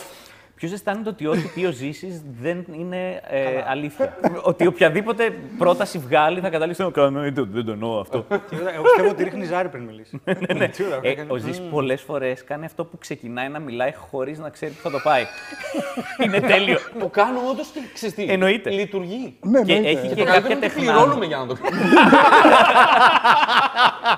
[0.60, 4.16] Ποιος αισθάνεται ότι ό,τι πει ο Ζήσης δεν είναι ε, αλήθεια.
[4.42, 7.20] ότι οποιαδήποτε πρόταση βγάλει θα καταλήξει να κάνω.
[7.20, 8.26] «Ε, Δεν το εννοώ αυτό.
[8.50, 10.20] Τίποτα, Εγώ πιστεύω ότι ρίχνει ζάρι πριν μιλήσει.
[10.76, 14.48] Τίποτα, Ε, έκανε- ο Ζήσης πολλές φορές κάνει αυτό που ξεκινάει να μιλάει χωρίς να
[14.50, 15.24] ξέρει που θα το πάει.
[16.24, 16.78] είναι τέλειο.
[16.98, 18.22] Το κάνω όντως και ξέρεις τι.
[18.24, 18.70] Εννοείται.
[18.70, 19.36] Λειτουργεί.
[19.42, 19.98] Ναι, και εννοείται.
[20.00, 20.92] έχει και Και κάποια κάποια τεχνάσματα.
[21.00, 21.90] πληρώνουμε για να το κάνουμε.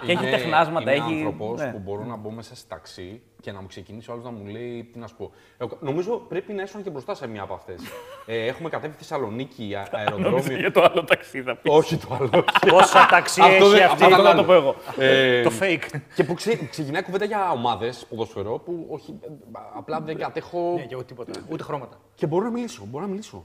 [0.07, 1.71] Και έχει τεχνάσματα, Είμαι έχει- άνθρωπος ναι.
[1.73, 4.47] που μπορώ να μπω μέσα σε ταξί και να μου ξεκινήσει ο άλλος να μου
[4.47, 5.31] λέει τι να σου πω.
[5.59, 7.81] Εγώ, νομίζω πρέπει να ήσουν και μπροστά σε μία από αυτές.
[8.27, 10.59] ε, έχουμε κατέβει Θεσσαλονίκη, α- Νόμιζα αεροδρόμιο.
[10.59, 11.73] για το άλλο ταξί θα πεις.
[11.75, 12.45] όχι το άλλο.
[12.73, 14.05] Πόσα ταξί Αυτό έχει δεν- αυτή.
[14.05, 14.75] αυτό Αυτό ήταν θα το πω εγώ.
[14.99, 16.01] Ε, Το fake.
[16.15, 19.29] Και που ξε, ξεκινάει κουβέντα για ομάδες ποδοσφαιρό που όχι, ε,
[19.77, 20.73] απλά δεν αντέχω.
[20.77, 21.33] Ναι, και εγώ τίποτα.
[21.49, 22.01] Ούτε χρώματα.
[22.15, 22.85] Και μπορώ να μιλήσω.
[22.91, 23.45] Μπορώ να μιλήσω.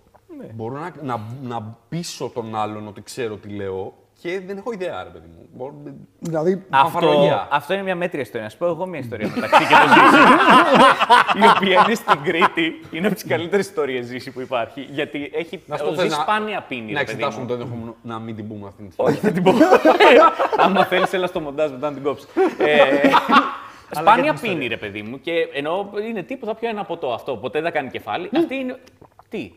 [0.54, 5.04] Μπορώ να, να, να πείσω τον άλλον ότι ξέρω τι λέω και δεν έχω ιδέα,
[5.04, 5.46] ρε παιδί μου.
[5.54, 5.74] Μπορώ,
[6.20, 7.48] Δηλαδή, Αυτό, Φανφαρολογία.
[7.52, 8.44] αυτό είναι μια μέτρια ιστορία.
[8.44, 10.24] Να σου πω εγώ μια ιστορία μεταξύ και το Ζήση.
[11.44, 12.82] η οποία είναι στην Κρήτη.
[12.92, 14.82] Είναι από τις καλύτερες ιστορίες Ζήση που υπάρχει.
[14.92, 15.64] Γιατί έχει.
[15.66, 16.82] Να σου ο πω, θες Ζήσης να- σπάνια πίνει.
[16.92, 17.48] να ρε παιδί εξετάσουμε μου.
[17.48, 19.30] το ενδεχόμενο να μην την πούμε αυτή τη Όχι, στιγμή.
[19.30, 19.66] θα την πω.
[20.64, 22.28] Άμα θέλεις, έλα στο μοντάζ μετά να την κόψεις.
[22.58, 23.10] Ε,
[24.00, 25.20] Σπάνια πίνει, ρε παιδί μου.
[25.22, 27.36] Και ενώ είναι τύπου θα πιω ένα ποτό αυτό.
[27.38, 28.30] Ποτέ δεν κάνει κεφάλι.
[28.38, 28.80] Αυτή είναι.
[29.30, 29.52] Τι;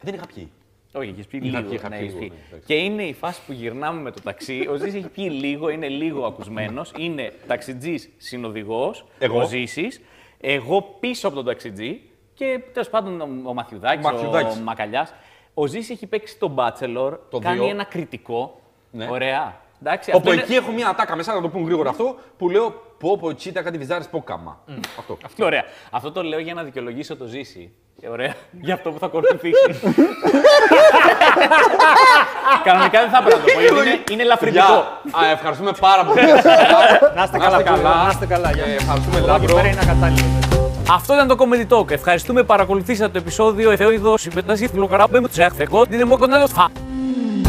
[0.00, 0.50] Δεν είχα πιει.
[0.98, 1.68] Όχι, έχεις πει Είχα λίγο.
[1.68, 2.38] πιει, είχα ναι, πιει έχεις λίγο, πει.
[2.40, 2.66] ναι, εντάξει.
[2.66, 4.66] Και είναι η φάση που γυρνάμε με το ταξί.
[4.70, 6.92] Ο Ζήσης έχει πιει λίγο, είναι λίγο ακουσμένος.
[6.98, 9.04] Είναι ταξιτζής συνοδηγός.
[9.18, 9.40] Εγώ.
[9.40, 10.00] Ο Ζήσης.
[10.40, 12.00] Εγώ πίσω από τον ταξιτζή.
[12.34, 14.56] Και τέλος πάντων ο, ο Μαθιουδάκης, Ο ο, Μαθιουδάκης.
[14.60, 15.14] Μακαλιάς.
[15.54, 17.18] Ο Ζήσης έχει παίξει τον Bachelor.
[17.30, 17.68] Το κάνει δύο.
[17.68, 18.60] ένα κριτικό.
[18.90, 19.08] Ναι.
[19.10, 19.60] Ωραία.
[19.82, 22.50] Εντάξει, Όπου αυτό είναι- εκεί έχω μια ατάκα μέσα, να το πούμε γρήγορα αυτό, που
[22.50, 24.58] λέω πω πω τσίτα κάτι βυζάρες πω κάμα.
[24.98, 25.18] Αυτό.
[25.24, 25.64] Αυτό, ωραία.
[25.90, 27.72] Αυτό το λέω για να δικαιολογήσω το ζήσει.
[28.02, 28.34] Ε, Ωραία.
[28.66, 29.52] Για αυτό που θα ακολουθήσει.
[32.64, 34.84] Κανονικά δεν θα έπρεπε να το πω, γιατί είναι, είναι ελαφρυντικό.
[35.02, 35.18] Γεια.
[35.28, 36.20] Α, ευχαριστούμε πάρα πολύ.
[37.16, 38.50] Να είστε καλά, φίλε, να είστε καλά.
[38.52, 38.80] Γεια Ε, σας.
[38.82, 39.54] Ευχαριστούμε, Από εδώ και Λάμπρο.
[39.54, 40.24] πέρα είναι ακατάλληλο.
[40.90, 41.90] Αυτό ήταν το Comedy Talk.
[41.90, 45.86] Ευχαριστούμε που παρακολουθήσατε το επεισόδιο Εθεόιδο Συμμετασχή του Λογαράμπε με του Εχθεκό.
[45.86, 46.68] Την Εμόκονα Φα.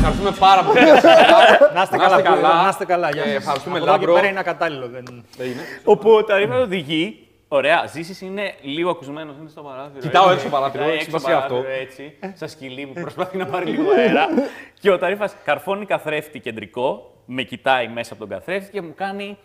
[0.01, 0.79] Ευχαριστούμε πάρα πολύ.
[1.75, 3.09] Να είστε καλά, φίλε, να είστε καλά.
[3.09, 3.35] Γεια Ε, σας.
[3.35, 4.13] Ευχαριστούμε, Από εδώ και Λάμπρο.
[4.13, 4.87] πέρα είναι ακατάλληλο.
[4.87, 5.61] δεν- Δεν είναι.
[5.83, 7.23] Όπου τα ρήμα οδηγεί.
[7.47, 9.99] Ωραία, ζήσεις είναι λίγο ακουσμένος, είναι στο παράθυρο.
[9.99, 10.33] Κοιτάω έτσι.
[10.35, 11.81] έξω στο παράθυρο, Κοιτάει έχει έξω σημασία παράθυρο, αυτό.
[11.81, 14.27] Έτσι, σαν σκυλί που προσπαθεί να πάρει λίγο αέρα.
[14.81, 19.37] και ο Ταρίφας καρφώνει καθρέφτη κεντρικό, με κοιτάει μέσα από τον καθρέφτη και μου κάνει.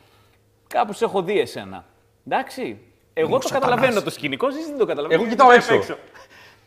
[0.68, 1.84] Κάπου σε έχω δει εσένα.
[2.26, 2.78] Εντάξει.
[3.14, 5.20] Εγώ το καταλαβαίνω το σκηνικό, Ζήση δεν το καταλαβαίνω.
[5.22, 5.96] Εγώ γιατί κοιτάω κοιτάει έξω.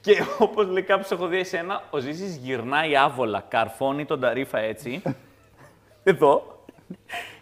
[0.08, 4.60] Και όπως λέει κάπου σε έχω δει εσένα, ο Ζήσης γυρνάει άβολα, καρφώνει τον Ταρίφα
[4.60, 5.02] έτσι.
[6.12, 6.62] εδώ.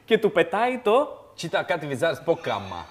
[0.06, 1.24] Και του πετάει το.
[1.36, 2.86] Τσίτα κάτι βυζάρες πω κάμα.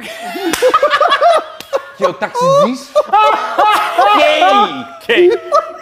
[1.97, 2.93] Και ο ταξιτζής
[4.17, 4.41] καίει.
[5.07, 5.29] Καίει.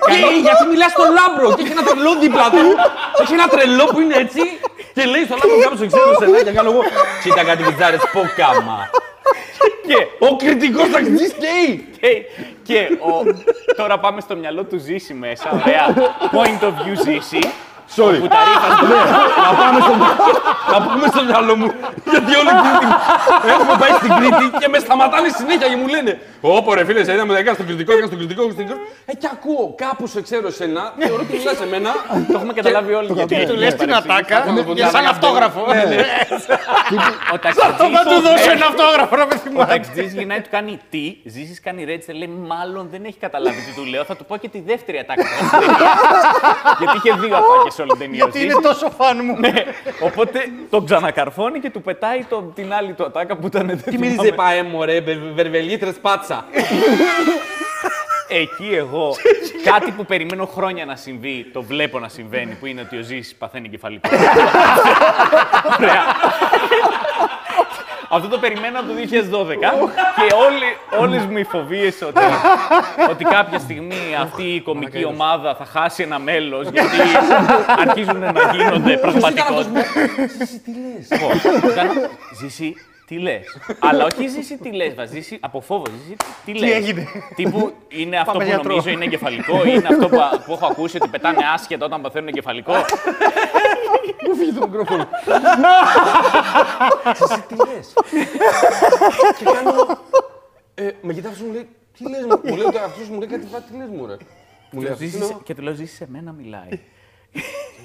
[0.06, 2.66] Καίει γιατί μιλάς στο λάμπρο και έχει ένα τρελό δίπλα του.
[3.20, 4.40] Έχει ένα τρελό που είναι έτσι
[4.94, 6.82] και λέει στο λάμπρο κάποιος ξέρω σένα και κάνω εγώ.
[7.20, 8.90] Τσίτα κάτι βυζάρες πω κάμα.
[9.86, 11.86] Και Ο κριτικός ταξιτζής καίει.
[12.00, 12.24] Και,
[12.62, 13.22] και ο,
[13.76, 15.50] τώρα πάμε στο μυαλό του Ζήση μέσα.
[15.52, 15.94] Ωραία.
[16.32, 17.38] Point of view Ζήση.
[17.96, 18.18] Sorry.
[18.22, 18.68] Που τα ρήφα
[19.46, 19.94] να, πάμε στο,
[20.72, 21.68] να πούμε στο μυαλό μου.
[22.12, 22.90] Γιατί όλη εκείνη την.
[23.54, 27.12] Έχουμε πάει στην Κρήτη και με σταματάνε συνέχεια και μου λένε Όπο ρε φίλε, σε
[27.14, 28.76] είδαμε δέκα στο κριτικό, έκανα στο κριτικό, στο κριτικό.
[29.10, 31.90] Ε, και ακούω κάπου σε ξέρω εσένα, θεωρώ ότι μιλάς σε μένα.
[32.28, 33.08] Το έχουμε καταλάβει όλοι.
[33.12, 33.52] Γιατί καταλάβει.
[33.52, 33.64] του Ναι.
[33.64, 34.38] λες την ατάκα
[34.74, 35.60] και σαν αυτόγραφο.
[35.60, 35.80] Ο Θα
[38.10, 39.72] του δώσω ένα ταξιτζής- αυτόγραφο να με ο θυμάται.
[39.72, 43.84] ταξιτζής γυρνάει, του κάνει τι, Ζήσης κάνει ρέτσε, λέει μάλλον δεν έχει καταλάβει τι του
[43.92, 45.22] λέω, θα του πω και τη δεύτερη ατάκα.
[46.80, 48.24] Γιατί είχε δύο ατάκες όλη την ταινία.
[48.24, 48.66] ο Γιατί είναι Ζήσης.
[48.80, 49.36] τόσο φαν μου.
[49.38, 49.52] Ναι,
[50.00, 53.66] οπότε τον ξανακαρφώνει και του πετάει το, την άλλη του ατάκα που ήταν.
[53.66, 54.06] δεν Τι θυμάμαι.
[54.10, 55.00] μυρίζει παέ μωρέ,
[55.34, 56.44] βερβελίτρες πάτσα.
[58.28, 59.14] Εκεί εγώ
[59.64, 63.34] κάτι που περιμένω χρόνια να συμβεί, το βλέπω να συμβαίνει, που είναι ότι ο Ζήσης
[63.34, 64.08] παθαίνει κεφαλικό.
[65.78, 66.02] Ωραία.
[68.14, 69.00] Αυτό το περιμένω από το 2012
[70.16, 72.20] και όλοι, όλες μου οι φοβίες ότι,
[73.10, 76.96] ότι κάποια στιγμή αυτή η κομική ομάδα θα χάσει ένα μέλος γιατί
[77.78, 79.82] αρχίζουν να γίνονται πραγματικότητα.
[81.74, 81.92] Κάνω,
[82.40, 82.74] Ζήση,
[83.12, 83.44] τι λες;
[83.88, 85.84] Αλλά όχι ζήσει τι λες, Ζήσει από φόβο.
[86.04, 86.70] Ζήσει τι λες.
[86.74, 88.68] έγινε; Τύπου είναι αυτό Πάμε που γιατρό.
[88.70, 92.72] νομίζω είναι εγκεφαλικό, είναι αυτό που, που έχω ακούσει ότι πετάνε άσχετα όταν παθαίνουν εγκεφαλικό.
[94.28, 95.08] Μου φύγεις το μικρόφωνο.
[97.22, 97.92] Εσύ τι λες.
[99.38, 99.98] Και κάνω.
[100.74, 103.28] ε, Με κοιτάει αυτός μου λέει, τι λες μου, μου λέει ο αυτός μου λέει
[103.28, 104.16] κάτι φάτη, τι λες μου ρε.
[104.70, 106.68] Μου λέει αυτός, Ζήσεις- λέω, και του λέω: Ζήσεις σε μένα μιλάει.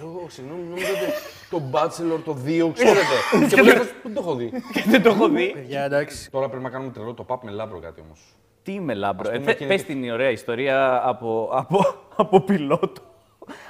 [0.01, 1.11] Λέω, συγγνώμη, νόμιζα ότι
[1.49, 3.15] το Bachelor το 2, ξέρετε.
[3.49, 4.51] Και μου λέει, αυτός, πού το έχω δει.
[4.73, 5.55] Και δεν το έχω δει.
[5.67, 6.31] Για εντάξει.
[6.31, 8.19] Τώρα πρέπει να κάνουμε τρελό το pub με λάμπρο κάτι όμως.
[8.63, 12.41] Τι είμαι λάμπρο; Ας Ε, πούμε θε- και- πες την ωραία ιστορία από, από, από
[12.41, 13.01] πιλότο.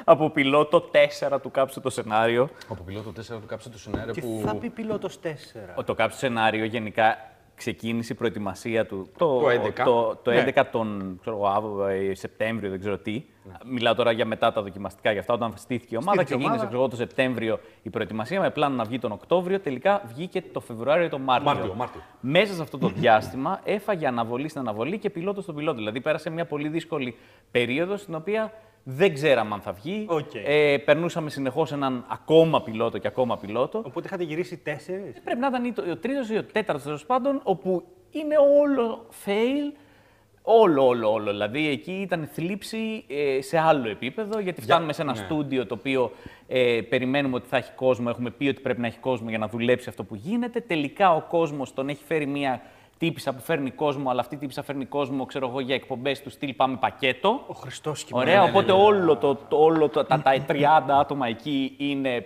[0.04, 0.90] Από πιλότο
[1.32, 2.50] 4 του κάψου το σενάριο.
[2.70, 4.42] Από πιλότο 4 του κάψε το σενάριο Τι που...
[4.46, 5.28] θα πει πιλότος 4.
[5.76, 7.18] Ο- Το κάψου σενάριο γενικά
[7.58, 9.72] ξεκίνησε η προετοιμασία του το, Το 11.
[9.86, 10.46] το, το Ναι.
[10.56, 13.24] 11 τον ξέρω, εγώ, Αύγουστο, ε, Σεπτέμβριο, δεν ξέρω τι.
[13.66, 16.12] Μιλάω τώρα για μετά τα δοκιμαστικά για αυτά, όταν στήθηκε η ομάδα.
[16.12, 16.66] Στήθηκε η Ξεκίνησε ομάδα.
[16.68, 19.60] ξέρω, εγώ, το Σεπτέμβριο η προετοιμασία με πλάνο να βγει τον Οκτώβριο.
[19.60, 21.52] Τελικά βγήκε το Φεβρουάριο ή το Μάρτιο.
[21.54, 22.02] Μάρτιο, Μάρτιο.
[22.20, 25.78] Μέσα σε αυτό το διάστημα έφαγε αναβολή στην αναβολή και πιλότος στον πιλότο.
[25.78, 27.16] Δηλαδή πέρασε μια πολύ δύσκολη
[27.52, 28.54] περίοδο στην οποία
[28.90, 30.06] δεν ξέραμε αν θα βγει.
[30.10, 30.30] Οκ.
[30.46, 33.78] Ε, περνούσαμε συνεχώς έναν ακόμα πιλότο και ακόμα πιλότο.
[33.86, 34.70] Οπότε είχατε γυρίσει 4.
[35.24, 39.06] Πρέπει να ήταν ή το- ο τρίτος ή ο τέταρτος τέλος πάντων, όπου είναι όλο
[39.26, 39.78] fail.
[40.42, 41.32] Όλο, όλο, όλο.
[41.32, 45.18] Δηλαδή εκεί ήταν θλίψη ε, σε άλλο επίπεδο, γιατί φτάνουμε σε ένα ναι.
[45.18, 46.12] στούντιο το οποίο
[46.48, 49.48] ε, περιμένουμε ότι θα έχει κόσμο, έχουμε πει ότι πρέπει να έχει κόσμο για να
[49.48, 50.60] δουλέψει αυτό που γίνεται.
[50.62, 52.62] Τελικά ο κόσμος τον έχει φέρει μία
[52.98, 56.30] τύπησα που φέρνει κόσμο, αλλά αυτή η τύπησα φέρνει κόσμο, ξέρω εγώ, για εκπομπές του
[56.30, 57.44] στυλ πάμε πακέτο.
[57.48, 60.62] Ο Χριστός Ωραία, οπότε όλο, το, το- όλο το, τα, τα 30
[61.00, 62.26] άτομα εκεί είναι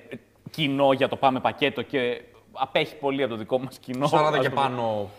[0.49, 4.09] κοινό για το πάμε πακέτο και απέχει πολύ από το δικό μας κοινό.
[4.11, 5.09] 40 ας και το πάνω.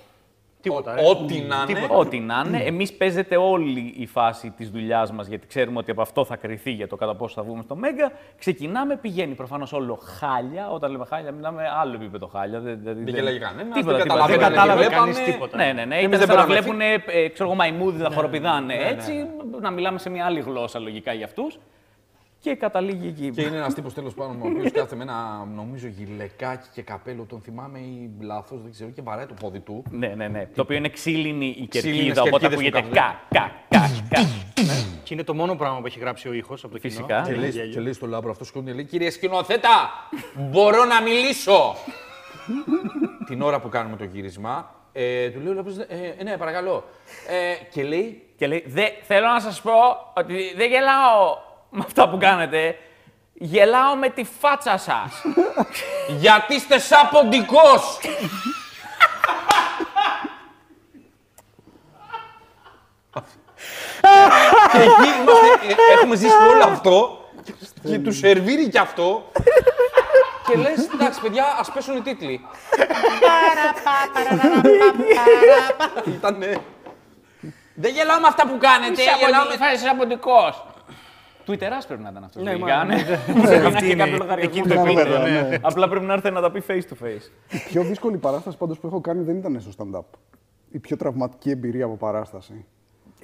[0.62, 1.02] Τίποτα, Ό- ρε.
[1.08, 1.86] Ό,τι να είναι.
[1.90, 2.58] Ό,τι να είναι.
[2.58, 6.70] Εμείς παίζεται όλη η φάση της δουλειάς μας, γιατί ξέρουμε ότι από αυτό θα κρυθεί
[6.70, 8.12] για το κατά πόσο θα βγούμε στο Μέγκα.
[8.38, 10.70] Ξεκινάμε, πηγαίνει προφανώς όλο χάλια.
[10.70, 12.60] Όταν λέμε χάλια, μιλάμε άλλο επίπεδο χάλια.
[12.60, 14.20] Δεν, δηλαδή, Δεν γελάει κανένας, Τίποτα, δεν τίποτα.
[14.20, 15.12] καταλαβαίνει Δεν τι κατάλαβε βλέπανε.
[15.12, 15.56] κανείς τίποτα.
[15.56, 15.94] Ναι, ναι, ναι.
[15.96, 16.80] Εμείς Ήταν δεν σαν να μπορούμε να βλέπουν
[17.24, 19.26] ε, ξέρω εγώ, μαϊμούδι να χοροπηδάνε έτσι,
[19.60, 21.58] να μιλάμε σε μια άλλη γλώσσα λογικά για αυτούς.
[22.42, 23.30] Και καταλήγει εκεί.
[23.30, 27.24] Και είναι ένας τύπος τέλος πάντων ο οποίος κάθεται με ένα νομίζω γυλεκάκι και καπέλο.
[27.24, 29.84] Τον θυμάμαι ή λάθος, δεν ξέρω, και βαράει το πόδι του.
[29.90, 30.46] Ναι, ναι, ναι.
[30.54, 34.20] Το οποίο είναι ξύλινη η Ξύλινες κερκίδα, οπότε κερκίδες ακούγεται που κα, κα, κα, κα.
[35.02, 36.94] Και είναι το μόνο πράγμα που έχει γράψει ο ήχος από το κοινό.
[36.94, 37.22] Φυσικά.
[37.26, 39.90] Και Ναι, λέει, και λέει στο λάμπρο αυτό σκόνη, λέει Κύριε σκηνοθέτα,
[40.36, 41.74] μπορώ να μιλήσω.
[43.28, 46.84] Την ώρα που κάνουμε το γύρισμα, ε, του λέει ο λάμπρος, ε, ε, ναι, παρακαλώ.
[47.28, 49.72] Ε, και λέει, Και λέει, «Δε, θέλω να σας πω
[50.14, 52.78] ότι δεν γελάω με αυτά που κάνετε.
[53.32, 55.22] Γελάω με τη φάτσα σας.
[56.08, 57.98] Γιατί είστε σαν ποντικός.
[64.72, 67.26] και εκεί είμαστε, ε, έχουμε ζήσει όλο αυτό
[67.82, 69.30] και τους σερβίρει και αυτό.
[70.46, 72.46] και λες, εντάξει παιδιά, ας πέσουν οι τίτλοι.
[76.06, 76.56] Ήτανε...
[77.74, 79.56] Δεν γελάω με αυτά που κάνετε, γελάω με...
[79.56, 80.64] φάση αποντικός.
[81.46, 82.42] Twitterάς πρέπει να ήταν αυτός.
[82.42, 82.94] Ναι, λογικά, μα- ναι.
[83.34, 84.02] ναι, Πρέπει να αυτή έχει είναι.
[84.04, 85.48] κάποιο λογαριασμό Εκεί στο το επίπεδο, επίπεδο, ναι.
[85.48, 85.58] ναι.
[85.62, 87.30] Απλά πρέπει να έρθει να τα πει face to face.
[87.52, 90.18] Η πιο δύσκολη παράσταση πάντως που έχω κάνει δεν ήταν στο stand-up.
[90.70, 92.64] Η πιο τραυματική εμπειρία από παράσταση.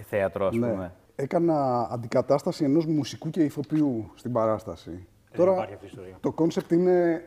[0.08, 0.68] Θέατρο, ας Ναι.
[0.68, 0.92] πούμε.
[1.16, 5.06] Έκανα αντικατάσταση ενός μουσικού και ηθοποιού στην παράσταση.
[5.32, 6.16] υπάρχει αυτή η ιστορία.
[6.20, 7.22] το concept είναι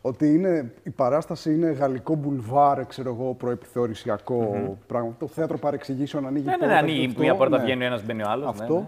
[0.00, 4.56] ότι είναι, η παράσταση είναι γαλλικό μπουλβάρ, ξέρω εγώ, προεπιθεωρησιακό
[4.86, 5.14] πράγμα.
[5.18, 7.62] Το θέατρο παρεξηγήσεων ανοίγει Ναι, ναι, πόρτα ναι, και ανοίγει αυτό, μια πόρτα, ναι.
[7.64, 8.44] βγαίνει ο ένας, μπαίνει ο άλλος.
[8.44, 8.74] ναι, Αυτό.
[8.78, 8.86] ναι.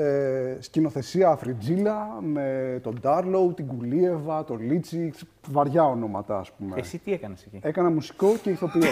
[0.00, 5.12] Ε, σκηνοθεσία Αφριτζίλα με τον Ντάρλοου, την Κουλίεβα, τον Λίτσι,
[5.50, 6.74] βαριά ονόματα ας πούμε.
[6.78, 8.82] Εσύ τι έκανες εκεί; Έκανα μουσικό και ηθοποιό.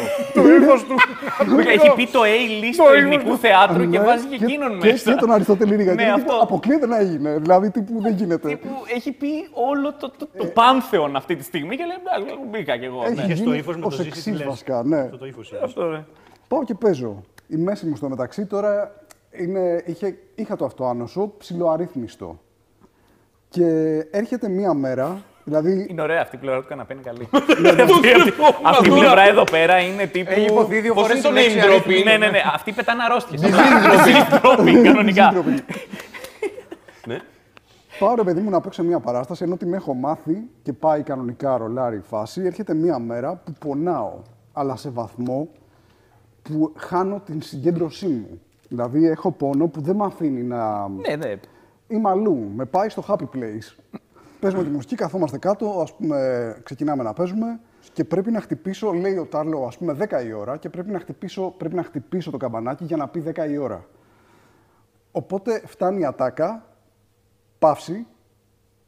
[1.74, 5.12] Έχει πει το A-list του ελληνικού θεάτρου και Ναι, βάζει και εκείνον και, μέσα.
[5.12, 5.94] Και τον Αριστοτελή Ρίγα.
[5.94, 6.38] Ναι, Και αυτό.
[6.42, 7.38] Αποκλείεται να έγινε.
[7.38, 8.48] Δηλαδή, τύπου δεν γίνεται.
[8.48, 12.78] Τύπου έχει πει όλο το, το, το πάνθεον αυτή τη στιγμή και λέει εντάξει, μπήκα
[12.78, 13.02] κι εγώ.
[13.04, 13.22] Έχει ναι.
[13.22, 14.46] Είχες το γίνει ύφος με το ως ζήσεις εξής τι λες.
[14.46, 15.00] βασικά, ναι.
[15.00, 15.52] Αυτό το ύφος.
[15.62, 16.04] Αυτό, ναι.
[16.48, 17.22] Πάω και παίζω.
[17.48, 18.92] Η μέση μου στο μεταξύ τώρα
[19.38, 22.40] είναι, είχε, είχα το αυτοάνωσο ψιλοαρρύθμιστο.
[23.48, 23.66] Και
[24.10, 27.28] έρχεται μία μέρα, δηλαδή Είναι ωραία αυτή η πλευρά του καναπέ, είναι καλή.
[27.32, 28.32] αυτή, αυτή,
[28.70, 30.30] αυτή η πλευρά εδώ πέρα είναι τύπου.
[30.30, 31.92] Έχει υποθεί δύο Πώς φορές είναι το η λέξη name αριθμού.
[31.92, 32.04] dropping.
[32.04, 32.40] Ναι, ναι, ναι.
[32.54, 33.42] Αυτοί πετάνε αρρώστιες.
[34.42, 35.32] Dropping, κανονικά.
[37.98, 41.56] πάω ρε παιδί μου να παίξω μία παράσταση, ενώ την έχω μάθει και πάει κανονικά
[41.56, 42.42] ρολάρι η φάση.
[42.44, 44.12] Έρχεται μία μέρα που πονάω,
[44.52, 45.48] αλλά σε βαθμό
[46.42, 48.40] που χάνω την συγκέντρωσή μου.
[48.68, 51.34] Δηλαδή έχω πόνο που δεν με αφήνει να, Ναι, ναι.
[51.88, 52.50] Είμαι αλλού.
[52.54, 53.78] Με πάει στο happy place.
[54.40, 57.60] Παίζουμε τη μουσική, καθόμαστε κάτω, ας πούμε, ξεκινάμε να παίζουμε
[57.92, 60.98] και πρέπει να χτυπήσω, λέει ο Τάρλο, ας πούμε, 10 η ώρα και πρέπει να
[60.98, 63.86] χτυπήσω, πρέπει να χτυπήσω το καμπανάκι για να πει 10 η ώρα.
[65.12, 66.66] Οπότε φτάνει η ατάκα,
[67.58, 68.06] παύση,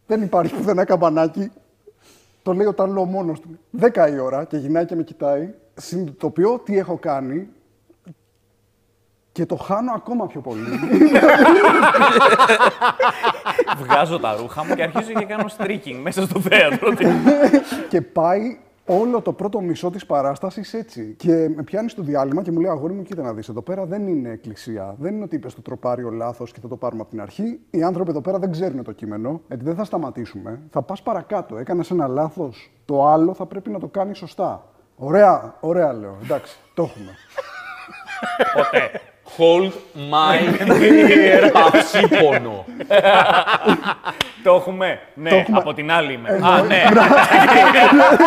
[0.06, 1.50] δεν υπάρχει πουθενά καμπανάκι,
[2.42, 3.58] το λέει ο Τάρλο μόνος του.
[3.80, 5.54] 10 η ώρα και γυρνάει και με κοιτάει.
[5.74, 7.48] Συνειδητοποιώ τι έχω κάνει
[9.38, 10.78] και το χάνω ακόμα πιο πολύ.
[13.82, 16.88] Βγάζω τα ρούχα μου και αρχίζω και κάνω streaking μέσα στο θέατρο.
[17.88, 21.14] και πάει όλο το πρώτο μισό της παράστασης έτσι.
[21.18, 23.84] Και με πιάνει στο διάλειμμα και μου λέει: Αγόρι μου, κοίτα να δεις, εδώ πέρα
[23.84, 24.94] δεν είναι εκκλησία.
[24.98, 27.60] Δεν είναι ότι είπες το τροπάριο λάθος και θα το πάρουμε από την αρχή.
[27.70, 30.60] Οι άνθρωποι εδώ πέρα δεν ξέρουν το κείμενο, γιατί δεν θα σταματήσουμε.
[30.70, 31.56] Θα πας παρακάτω.
[31.56, 32.70] Έκανες ένα λάθος.
[32.84, 34.64] Το άλλο θα πρέπει να το κάνεις σωστά.
[34.96, 36.16] Ωραία, ωραία λέω.
[36.22, 37.10] Εντάξει, το έχουμε.
[38.54, 39.00] Ποτέ.
[39.38, 40.38] Hold my
[41.52, 42.64] παυσίπονο.
[44.44, 45.00] Το έχουμε.
[45.14, 45.58] Ναι, έχουμε.
[45.58, 46.28] από την άλλη είμαι.
[46.28, 46.82] Α, ναι.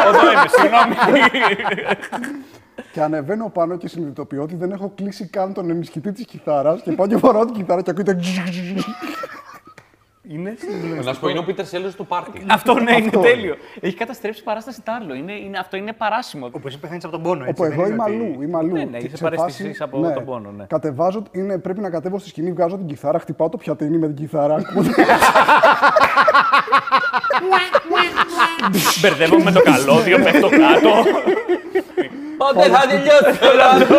[0.08, 0.96] Εδώ είμαι, συγγνώμη.
[2.92, 6.92] Και ανεβαίνω πάνω και συνειδητοποιώ ότι δεν έχω κλείσει καν τον ενισχυτή της κιθάρας και
[6.92, 8.20] πάω και φοράω την κιθάρα και ακούγεται.
[10.28, 10.56] Είναι
[11.04, 12.44] Να σου πω, είναι ο Πίτερ Σέλλερ στο πάρτι.
[12.58, 13.20] Αυτό ναι, είναι Αυτό.
[13.20, 13.56] τέλειο.
[13.80, 15.14] Έχει καταστρέψει παράσταση τάρλο.
[15.14, 16.46] Είναι, είναι, αυτό είναι παράσιμο.
[16.52, 17.62] Όπου εσύ πεθαίνεις από τον πόνο, έτσι.
[17.62, 18.42] Όπου δεν εγώ είναι είμαι ότι- αλλού.
[18.42, 18.72] Είμαι αλλού.
[18.74, 20.64] Ναι, ναι, Και είσαι σε παραισθησής φάση- από τον πόνο, ναι.
[20.66, 24.16] Κατεβάζω, είναι, πρέπει να κατέβω στη σκηνή, βγάζω την κιθάρα, χτυπάω το πιατίνι με την
[24.16, 24.56] κιθάρα.
[29.02, 30.90] Μπερδεύομαι με το καλώδιο, πέφτω κάτω.
[32.38, 33.96] Πότε θα τελειώσει όλο αυτό.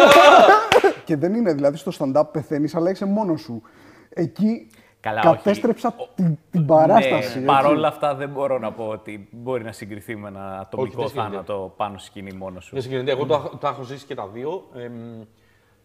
[1.05, 1.53] και δεν είναι.
[1.53, 3.63] Δηλαδή στο stand-up πεθαίνεις, αλλά είσαι μόνος σου.
[4.09, 4.67] Εκεί
[5.03, 6.09] Καλά, κατέστρεψα όχι.
[6.15, 7.09] την, την παράσταση.
[7.11, 7.41] Ναι, έτσι.
[7.45, 11.31] παρόλα αυτά δεν μπορώ να πω ότι μπορεί να συγκριθεί με ένα ατομικό δεν συγκρίνεται.
[11.35, 12.71] θάνατο πάνω στη σκηνή μόνος σου.
[12.73, 13.11] Δεν συγκρίνεται.
[13.11, 14.69] Εγώ τα, τα έχω ζήσει και τα δύο.
[14.77, 15.21] Εμ,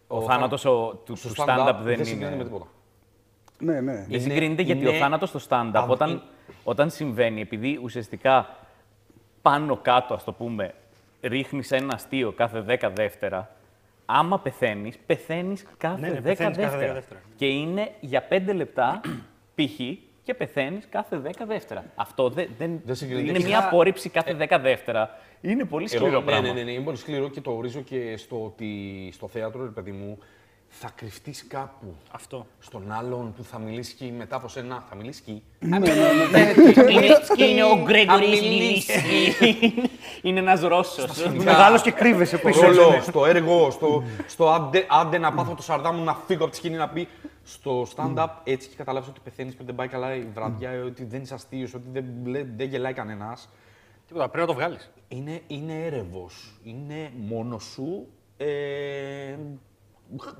[0.08, 2.44] Ο θάνατος ο- του, στο του stand-up δεν συγκρίνεται με είναι.
[2.44, 2.66] τίποτα.
[3.60, 3.94] Ναι, ναι.
[3.94, 6.22] Δεν Είναι- συγκρίνεται γιατί είναι ο θάνατος στο stand-up αυ- όταν,
[6.64, 8.50] όταν συμβαίνει, επειδή ουσιαστικά
[9.42, 10.74] πάνω κάτω, ας το πούμε,
[11.22, 13.50] ρίχνεις ένα αστείο κάθε 10 δεύτερα,
[14.10, 16.94] άμα πεθαίνεις, πεθαίνεις κάθε, Ναι, ναι, 10 πεθαίνεις κάθε 10 δεύτερα.
[16.94, 17.20] δεύτερα.
[17.36, 19.02] Και είναι για 5 λεπτά
[19.56, 19.80] π.χ.
[20.24, 21.86] και πεθαίνεις κάθε 10 δεύτερα.
[21.96, 23.28] Αυτό δεν, δεν, Δεν συγκρίνεται.
[23.30, 25.18] είναι Είχα- μια απόρριψη κάθε 10 δεύτερα.
[25.42, 26.48] Είναι πολύ σκληρό Εγώ- πράγμα.
[26.48, 28.70] Ναι, ναι, ναι, είναι πολύ σκληρό και το ορίζω και στο ότι
[29.14, 30.18] στο θέατρο, ρε παιδί μου,
[30.70, 31.96] θα κρυφτείς κάπου.
[32.12, 32.46] Αυτό.
[32.60, 34.86] Στον άλλον που θα μιλήσει και μετά από σένα.
[34.90, 35.32] Θα μιλήσει και.
[37.44, 38.94] Είναι ο Γκρέγκορης μιλήσει.
[40.22, 41.28] Είναι ένας Ρώσος.
[41.28, 42.62] Μεγάλος και κρύβεσαι Στο πίσω.
[42.62, 43.00] ρόλο, ναι.
[43.00, 46.58] στο έργο, στο, στο άντε, άντε να πάθω το σαρδά μου να φύγω από τη
[46.58, 47.08] σκηνή να πει.
[47.44, 51.22] Στο stand-up έτσι και καταλάβεις ότι πεθαίνεις, ότι δεν πάει καλά η βραδιά, ότι δεν
[51.22, 53.50] είσαι αστείος, ότι δεν, μπλε- δεν γελάει κανένας.
[54.08, 54.92] Τίποτα, πρέπει να το βγάλεις.
[55.08, 56.60] Είναι, είναι έρευος.
[56.64, 58.08] Είναι μόνος σου
[58.38, 58.46] ε,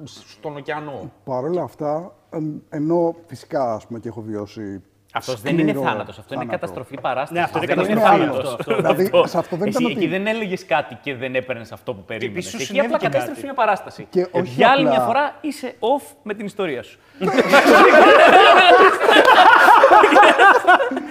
[0.04, 1.12] στον ωκεανό.
[1.24, 4.82] Παρ' όλα αυτά, εμ, ενώ φυσικά ας πούμε, και έχω βιώσει.
[5.14, 6.18] Αυτός δεν είναι σκληρό θάνατος.
[6.20, 6.60] Αυτό είναι θάνατο.
[6.60, 7.34] καταστροφή παράσταση.
[7.34, 8.54] Ναι, αυτό είναι δεν καταστροφή, θάνατος.
[8.54, 8.76] αυτό, αυτό.
[8.76, 11.94] Δηλαδή, σε αυτό δεν Εσύ ήταν εκεί ότι- δεν έλεγες κάτι και δεν έπαιρνες αυτό
[11.94, 12.34] που περίμενες.
[12.36, 13.54] επίσης σου Εκεί συνέβη απλά και κατέστρεψε κάτι.
[13.54, 14.08] μια παράσταση.
[14.10, 17.00] Και όχι Για άλλη απλά- μια φορά είσαι off με την ιστορία σου.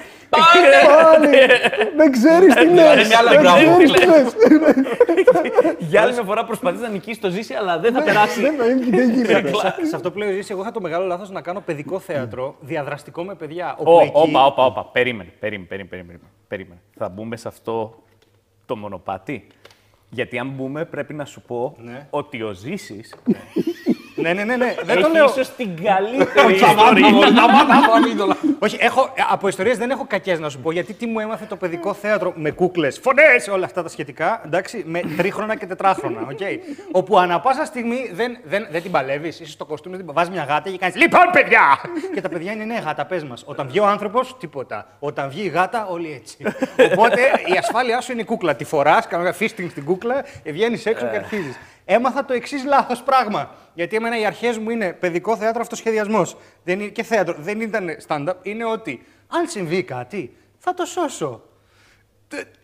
[0.37, 1.37] Πάλι!
[1.97, 3.07] δεν ξέρεις τι λες.
[3.07, 3.57] είναι άλλα Δεν μπράβο.
[3.77, 4.35] ξέρεις τι λες.
[5.79, 8.41] Για άλλη μια φορά προσπαθείς να νικήσεις το ζήσει, αλλά δεν θα περάσει.
[8.57, 8.79] Δεν
[9.13, 9.51] γίνεται.
[9.89, 13.23] Σε αυτό που λέω εσύ, εγώ είχα το μεγάλο λάθος να κάνω παιδικό θέατρο διαδραστικό
[13.25, 13.75] με παιδιά.
[13.79, 14.85] Όπου Ω, εκεί- Όπα, όπα, όπα.
[14.85, 16.81] Περίμενε, περίμενε, περίμενε, περίμενε, περίμενε.
[16.99, 17.95] Θα μπούμε σε αυτό
[18.67, 19.47] το μονοπάτι;
[20.11, 22.07] Γιατί αν μπούμε, πρέπει να σου πω Ναι.
[22.11, 23.15] ότι ο Ζήσης
[24.17, 24.75] Ναι, ναι, ναι, ναι.
[24.83, 25.25] Δεν το έχει λέω.
[25.25, 27.07] ίσως την καλύτερη ιστορία.
[28.59, 30.73] Όχι, έχω, ε, από ιστορίες δεν έχω κακές να σου πω.
[30.73, 34.43] Γιατί τι μου έμαθε το παιδικό θέατρο με κούκλες, φωνές, όλα αυτά τα σχετικά.
[34.45, 36.27] Εντάξει, με τρίχρονα και τετράχρονα.
[36.31, 36.59] Okay.
[36.93, 39.41] Όπου ανα πάσα στιγμή δεν, δεν, δεν την παλεύεις.
[39.41, 41.81] Είσαι στο κοστούμι, βάζεις μια γάτα και κάνεις Λοιπόν, παιδιά!
[42.15, 43.43] και τα παιδιά είναι ναι, γάτα, πες μας.
[43.47, 44.87] Όταν βγει ο άνθρωπος, τίποτα.
[44.99, 46.37] Όταν βγει η γάτα, όλοι έτσι.
[46.93, 47.21] Οπότε
[47.55, 48.55] η ασφάλειά σου είναι η κούκλα.
[48.57, 51.59] Τη φοράς, κάνω ένα φίστινγκ στην κούκλα, βγαίνεις έξω και αρχίζεις.
[51.89, 53.51] Έμαθα το εξής λάθος πράγμα.
[53.75, 56.37] Γιατί εμένα οι αρχές μου είναι παιδικό θέατρο αυτοσχεδιασμός.
[56.93, 57.35] Και θέατρο.
[57.39, 58.35] Δεν ήταν stand-up.
[58.43, 61.43] Είναι ότι αν συμβεί κάτι, θα το σώσω.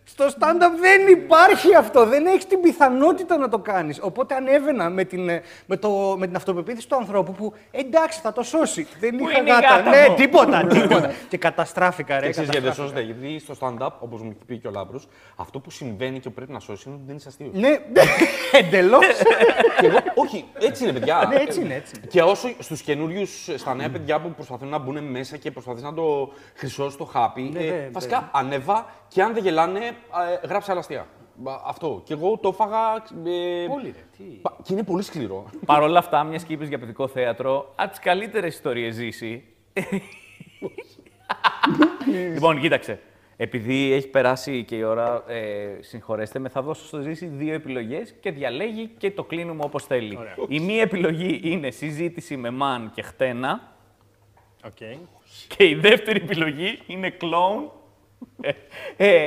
[0.05, 2.05] Τε- Στο stand-up δεν υπάρχει αυτό.
[2.05, 3.99] Δεν έχεις την πιθανότητα να το κάνεις.
[4.01, 8.33] Οπότε ανέβαινα με την, ε, με, το, με την αυτοπεποίθηση του ανθρώπου που εντάξει θα
[8.33, 8.87] το σώσει.
[8.99, 9.67] Δεν Πού είχα είναι η γάτα.
[9.77, 11.11] γάτα Ναι, μου; τίποτα, τίποτα.
[11.29, 12.29] και καταστράφηκα, ρε.
[12.29, 13.05] Ξέρεις γιατί δεν καταστράφηκα.
[13.05, 16.29] σώζεται, γιατί στο stand-up, όπως μου έχει πει και ο Λάμπρος, αυτό που συμβαίνει και
[16.29, 17.51] που πρέπει να σώσει είναι ότι δεν είσαι αστείος.
[17.53, 17.69] Ναι,
[18.59, 19.05] εντελώς.
[19.79, 21.25] Και εγώ, όχι, έτσι είναι, παιδιά.
[21.29, 22.05] ναι, έτσι είναι, έτσι είναι.
[22.07, 25.93] Και όσο στους καινούριους, στα νέα παιδιά που προσπαθούν να μπουν μέσα και προσπαθείς να
[25.93, 29.91] το χρυσώσεις το χάπι, Ναι, ε, ναι, βασικά ανέβα και αν δεν γελάνε, ε,
[30.47, 31.07] γράψε άλλα αστεία.
[31.35, 32.01] Μπα, Αυτό.
[32.05, 32.93] Και εγώ το έφαγα.
[33.25, 35.45] Ε, Πολύ, ρε, τι; πα- Και είναι πολύ σκληρό.
[35.65, 39.43] Παρ' όλα αυτά, μια και είπες για παιδικό θέατρο, από τις καλύτερες ιστορίες ζήσει.
[42.33, 42.99] λοιπόν, κοίταξε.
[43.37, 48.13] Επειδή έχει περάσει και η ώρα, ε, συγχωρέστε με, θα δώσω στο Ζήση δύο επιλογές
[48.19, 50.17] και διαλέγει και το κλείνουμε όπως θέλει.
[50.47, 53.71] Η μία επιλογή είναι συζήτηση με μαν και χτένα
[54.67, 54.97] Okay.
[55.47, 57.71] και η δεύτερη επιλογή είναι κλόουν
[58.41, 58.51] ε,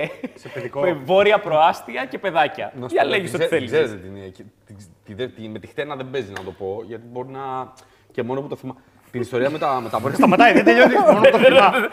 [0.02, 0.80] ε, Σε παιδικό.
[0.80, 2.64] με βόρεια προάστια και παιδάκια.
[2.74, 3.70] Να σου πω, Διαλέγεις τη ό,τι ξέ- θέλεις.
[3.72, 4.26] Ξέρετε την είναι.
[4.26, 4.74] και τη-
[5.04, 7.72] τη- δε- τη- Με τη χτένα δεν παίζει να το πω, γιατί μπορεί να.
[8.12, 8.80] και μόνο που το θυμάμαι.
[9.10, 10.16] Την ιστορία με τα, με τα βόρεια.
[10.20, 10.94] Σταματάει, δεν τελειώνει.
[10.94, 11.88] Μόνο το θυμάμαι.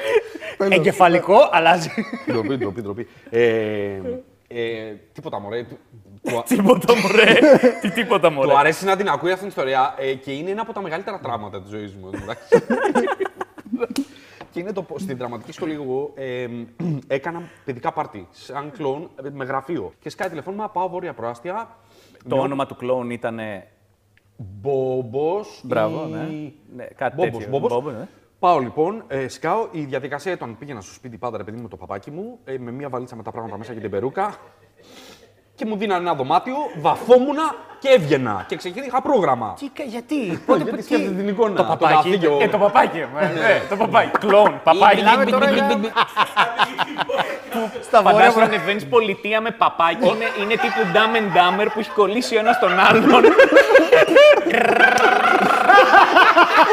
[0.76, 1.89] Εγκεφαλικό, αλλάζει.
[2.32, 3.08] Ντροπή, ντροπή, ντροπή.
[3.30, 3.99] Ε,
[4.47, 5.64] ε, τίποτα μωρέ.
[5.64, 5.78] Του-
[6.24, 7.34] του- Τίποτα μωρέ.
[7.82, 8.47] Τι τίποτα μωρέ.
[8.47, 11.20] Του αρέσει να την ακούει αυτή την ιστορία ε, και είναι ένα από τα μεγαλύτερα
[11.20, 12.10] τραύματα της ζωής μου.
[14.54, 14.60] εντάξει.
[14.60, 14.99] και είναι το πώ.
[14.99, 16.47] Στην δραματική σχολή, εγώ ε,
[17.08, 18.28] έκανα παιδικά πάρτι.
[18.32, 19.93] Σαν κλόν ε, με γραφείο.
[19.99, 21.78] Και σκάει τηλεφώνημα, πάω βόρεια προάστια.
[22.28, 23.39] Το όνομα του κλόουν ήταν.
[24.38, 25.62] Μπόμπος.
[25.64, 26.51] Μπράβο, ναι.
[26.76, 27.49] Ναι, κάτι Μπόμπος, τέτοιο.
[27.49, 27.72] Μπόμπος.
[27.72, 28.08] Μπόμπος, ναι.
[28.39, 29.68] Πάω λοιπόν, ε, σκάω.
[29.72, 32.58] Η διαδικασία ήταν πήγαινα στο σπίτι πάντα, ρε παιδί μου, με το παπάκι μου, ε,
[32.58, 34.36] με μία βαλίτσα με τα πράγματα μέσα και την περούκα.
[35.56, 38.45] Και μου δίνανε ένα δωμάτιο, βαφόμουνα και έβγαινα.
[38.47, 39.56] Και ξεκίνησα πρόγραμμα.
[39.60, 41.56] Τι, κα- γιατί, Πότε γιατί σκέφτεται την εικόνα.
[41.56, 42.10] Το παπάκι.
[42.10, 42.38] γραφείο.
[42.41, 42.97] Ε, το παπάκι.
[42.97, 44.10] ε, ναι, το παπάκι.
[44.20, 44.95] Κλόουν, παπάκι.
[44.95, 45.80] Μιλάμε τώρα για-
[47.82, 50.08] Στα βόρεια Φαντάζομαι προ- να ανεβαίνεις πολιτεία με παπάκι.
[50.08, 53.24] Είναι, είναι τύπου Dumb and Dumber που έχει κολλήσει ο ένας τον άλλον.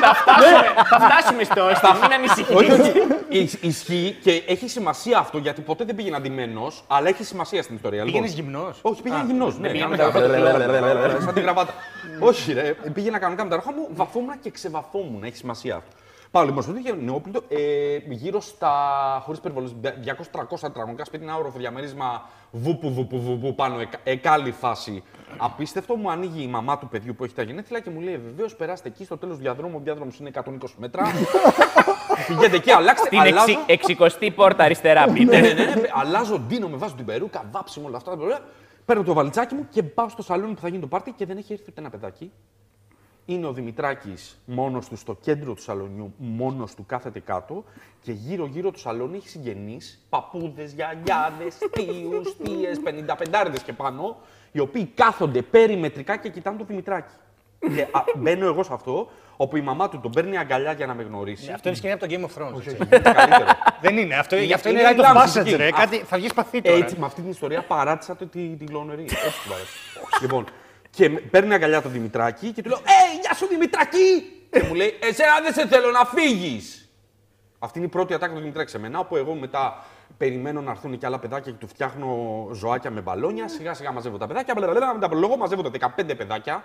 [0.00, 2.54] θα, φτάσουμε, θα φτάσουμε στο όστιμο, μην ανησυχείς.
[2.56, 2.92] όχι, όχι.
[3.28, 7.74] Ισ- Ισχύει και έχει σημασία αυτό γιατί ποτέ δεν πήγαινα αντιμένος, αλλά έχει σημασία στην
[7.74, 8.04] ιστορία.
[8.04, 9.58] Πήγαινες Λοιπόν, γυμνός; Όχι, πήγαινα γυμνός.
[9.58, 11.20] Ναι, πήγαινε κανονικά.
[11.20, 11.72] Σαν την γραβάτα.
[12.20, 12.74] Όχι, ρε.
[12.94, 15.22] Πήγαινα κανονικά με τα ρούχα μου, βαφόμουν και ξεβαφόμουν.
[15.24, 15.90] Έχει σημασία αυτό.
[16.30, 17.58] Πάω λοιπόν στο είχε νεόπλητο, ε,
[18.08, 18.72] γύρω στα,
[19.24, 25.02] χωρίς υπερβολές, 200-300 τετραγωνικά σπίτι, ένα όροφο διαμέρισμα βούπου, βούπου, βούπου, πάνω, εκα, εκάλη φάση.
[25.36, 28.56] Απίστευτο, μου ανοίγει η μαμά του παιδιού που έχει τα γενέθλια και μου λέει: Βεβαίως,
[28.56, 29.74] περάστε εκεί στο τέλος του διαδρόμου.
[29.76, 30.42] Ο διάδρομος είναι 120
[30.78, 31.04] μέτρα.
[32.26, 33.08] Πηγαίνετε εκεί, αλλάξτε.
[33.08, 35.40] Την αλλάζω- εξι- εξικοστή πόρτα αριστερά, ναι, πείτε.
[35.40, 38.16] ναι, ναι, ναι, αλλάζω, ντύνω, με βάζω την περούκα, βάψιμο όλα αυτά.
[38.16, 38.40] μπλα,
[38.84, 41.36] Παίρνω το βαλιτσάκι μου και πάω στο σαλόνι που θα γίνει το πάρτι και δεν
[41.36, 42.30] έχει έρθει ούτε ένα παιδάκι.
[43.24, 47.64] Είναι ο Δημητράκης μόνος του στο κέντρο του σαλονιού, μόνος του κάθεται κάτω
[48.02, 54.16] και γύρω-γύρω το σαλόνι έχει συγγενείς, παππούδες, γιαγιάδες, θείους, θείες, 55 και πάνω,
[54.52, 57.12] οι οποίοι κάθονται περιμετρικά και κοιτάνε το Δημητράκη.
[57.74, 60.94] και α, μπαίνω εγώ σε αυτό, όπου η μαμά του τον παίρνει αγκαλιά για να
[60.94, 61.52] με γνωρίσει.
[61.52, 62.56] Αυτό είναι σκηνή από το Game of Thrones.
[62.66, 62.76] έτσι.
[62.76, 63.44] Είναι καλύτερο.
[63.82, 64.14] Δεν είναι.
[64.14, 65.56] Αυτό, Είναι- γι' αυτό είναι είναι Rite of λάμψη Passage, εκεί.
[65.56, 65.66] ρε.
[65.66, 66.76] Α, Κάτι, θα βγεις σπαθί τώρα.
[66.76, 69.02] Έτσι, με αυτή την ιστορία παράτησα το, τη, τη γλωνερή.
[69.02, 70.18] Έτσι την παράτησα.
[70.20, 70.44] λοιπόν,
[70.90, 74.32] και με- παίρνει αγκαλιά τον Δημητράκη και του λέω: Ε, γεια σου Δημητράκη!
[74.50, 76.90] και μου λέει: Εσένα δεν σε θέλω να φύγεις.
[77.58, 79.84] Αυτή είναι η πρώτη ατάκα του Δημητράκη σε μένα, όπου εγώ μετά
[80.16, 82.08] περιμένω να έρθουν και άλλα παιδάκια και του φτιάχνω
[82.52, 83.48] ζωάκια με μπαλόνια.
[83.48, 84.54] Σιγά σιγά μαζεύω τα παιδάκια.
[84.56, 86.64] μπλα, με τα λόγω μαζεύω τα 15 παιδάκια.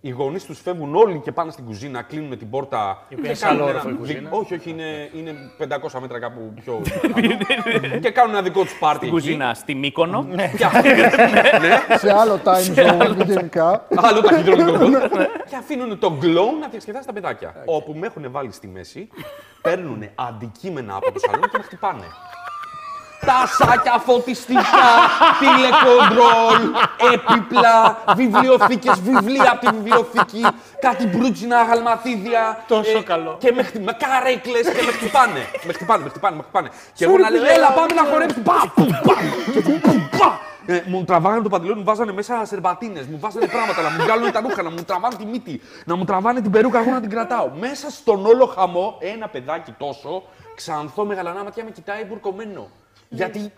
[0.00, 3.02] Οι γονείς τους φεύγουν όλοι και πάνε στην κουζίνα, κλείνουν την πόρτα.
[3.08, 4.30] Η οποία και είναι κάνουν σε άλλο ένα- όροφο η κουζίνα.
[4.32, 6.74] Όχι, όχι, είναι, είναι 500 μέτρα κάπου πιο.
[7.16, 7.98] άνω.
[7.98, 8.96] και κάνουν ένα δικό τους πάρτι.
[8.96, 9.16] Στην εκεί.
[9.26, 10.26] κουζίνα, στη Μύκονο.
[10.56, 10.88] Και αυτοί-
[11.60, 13.86] ναι, σε άλλο time zone γενικά.
[13.96, 14.88] άλλο ταχυδρομικό.
[15.48, 17.54] και αφήνουν το glow να διασκεδάσει τα παιδάκια.
[17.64, 19.08] Όπου με έχουν βάλει στη μέση,
[19.62, 22.04] παίρνουν αντικείμενα από το σαλόνι και με χτυπάνε.
[23.28, 24.88] Τασάκια φωτιστικά,
[25.40, 26.62] τηλεκοντρόλ,
[27.12, 30.46] έπιπλα, βιβλιοθήκες, βιβλία από τη βιβλιοθήκη,
[30.80, 32.64] κάτι μπρούτσινα αγαλματίδια.
[32.68, 33.36] Τόσο καλό.
[33.38, 35.40] Και με χτυπάνε, καρέκλες και με χτυπάνε.
[35.66, 36.68] με χτυπάνε, με χτυπάνε, με χτυπάνε.
[36.94, 38.44] Και εγώ να λέω, έλα πάμε να χορέψουμε.
[38.44, 39.14] Πα, που, πα,
[39.52, 40.40] και του, που, πα.
[40.66, 44.32] Ε, μου τραβάγανε το παντελόνι, μου βάζανε μέσα σερβατίνες, μου βάζανε πράγματα, να μου βγάλουν
[44.32, 47.10] τα ρούχα, να μου τραβάνε τη μύτη, να μου τραβάνε την περούκα, εγώ να την
[47.10, 47.50] κρατάω.
[47.58, 50.22] Μέσα στον όλο χαμό, ένα παιδάκι τόσο,
[50.54, 52.68] ξανθό με γαλανά ματιά με κοιτάει μπουρκωμένο.
[53.08, 53.52] Γιατί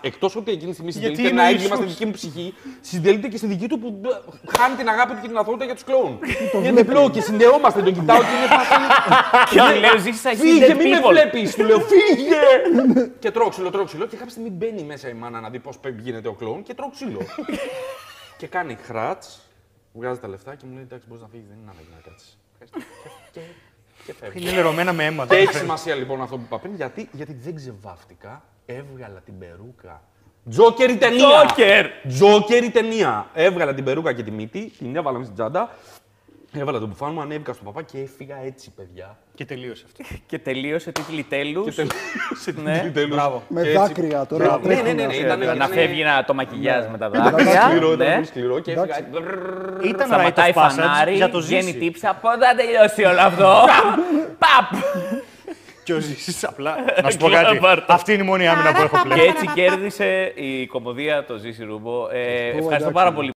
[0.00, 1.98] εκτός ότι εκείνη τη στιγμή συντελείται είναι ένα ο έγκλημα στη Ιησούς.
[1.98, 5.28] δική μου ψυχή, συντελείται και στη δική του που ε, χάνει την αγάπη του και
[5.28, 6.18] την αθωότητα για τους κλόουν.
[6.54, 8.74] Είναι διπλό και συνδεόμαστε, τον κοιτάω και είναι πάθη.
[9.50, 11.08] Και του λέω, ζήσεις σαν Φύγε, hidden μη με people.
[11.08, 11.54] βλέπεις.
[11.54, 12.40] Του λέω, φύγε!
[13.22, 14.06] και τρώω ξύλο, τρώω ξύλο.
[14.06, 16.90] Και κάποια στιγμή μπαίνει μέσα η μάνα να δει πώς γίνεται ο κλόουν και τρώω
[16.90, 17.20] ξύλο.
[18.38, 19.22] και κάνει χράτ,
[19.92, 22.26] βγάζει τα λεφτά και μου λέει: Εντάξει, μπορείς να φύγεις, δεν είναι ανάγκη να κάτσει.
[23.32, 23.40] Και,
[24.06, 24.42] και φεύγει.
[24.42, 25.26] Είναι λερωμένα με αίμα.
[25.26, 30.02] Και έχει σημασία λοιπόν αυτό που είπα πριν, γιατί, γιατί δεν ξεβάφτηκα, έβγαλα την περούκα.
[30.50, 31.26] Τζόκερ η ταινία!
[31.46, 31.86] Τζόκερ!
[32.08, 33.26] Τζόκερ η ταινία!
[33.34, 35.70] Έβγαλα την περούκα και τη μύτη, την έβαλα μέσα στην τσάντα,
[36.52, 39.18] έβαλα τον μπουφάν μου, ανέβηκα στο παπά και έφυγα έτσι, παιδιά.
[39.34, 40.04] Και τελείωσε αυτό.
[40.26, 41.64] Και τελείωσε τίτλοι τέλου.
[41.64, 42.78] Και τελείωσε την Ναι.
[42.78, 43.16] τρίτη τέλους.
[43.16, 43.42] Μπράβο.
[43.48, 44.60] Με Και έτσι- δάκρυα τώρα.
[44.62, 45.16] Ναι, ναι, ναι, ναι, τρέχουνε.
[45.26, 47.60] ήταν- Να ήταν- φεύγει να, το μακιγιάζ με τα Ήταν δάκρυα.
[47.68, 48.14] σκληρό, ήταν ναι.
[48.14, 48.96] πολύ σκληρό και έφυγα.
[48.98, 49.04] Εντάξει.
[49.76, 49.88] έτσι.
[49.88, 51.78] Ήταν Σταματάει rite of passage φανάρι, για το βγαίνει ζήσει.
[51.78, 52.18] τύψα.
[52.20, 53.64] Πότε θα τελειώσει όλο αυτό.
[54.38, 54.82] Παπ!
[55.86, 56.76] Και ο Ζήσης απλά.
[57.02, 57.58] Να σου πω κάτι.
[57.58, 57.92] Πάρ' το.
[57.92, 59.28] Αυτή είναι η μόνη άμυνα που έχω Και πλέον.
[59.28, 62.08] έτσι κέρδισε η κομμωδία το Ζήση Ρούμπο.
[62.10, 62.92] Ε, ευχαριστώ εντάξει.
[62.92, 63.30] πάρα πολύ.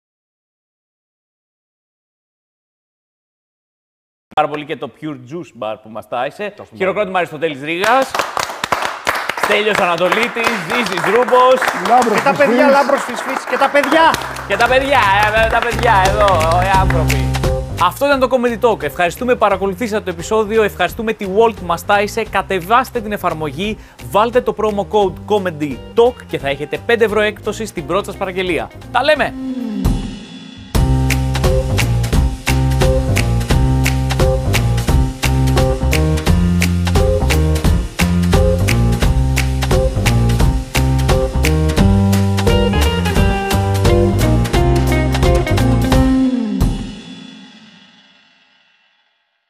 [4.35, 6.55] Πάρα πολύ και το Pure Juice Bar που μας τάισε.
[6.77, 8.11] Χειροκρότημα Αριστοτέλης Ρήγας.
[9.43, 11.61] Στέλιος Ανατολίτης, Ζήσης Ρούμπος.
[11.89, 12.71] Λάμπρος Και τα της παιδιά, Βίλης.
[12.73, 14.15] λάμπρος της φύσης και τα παιδιά.
[14.49, 15.01] Και τα παιδιά,
[15.47, 16.27] ε, τα παιδιά εδώ,
[16.65, 17.39] οι άνθρωποι.
[17.83, 18.83] Αυτό ήταν το Comedy Talk.
[18.83, 20.62] Ευχαριστούμε που παρακολουθήσατε το επεισόδιο.
[20.62, 22.24] Ευχαριστούμε τη Walt που μας τάισε.
[22.24, 23.78] Κατεβάστε την εφαρμογή,
[24.11, 28.16] βάλτε το promo code Comedy Talk και θα έχετε 5 ευρώ έκπτωση στην πρώτη σας
[28.16, 28.70] παραγγελία.
[28.93, 29.35] Τα λέμε!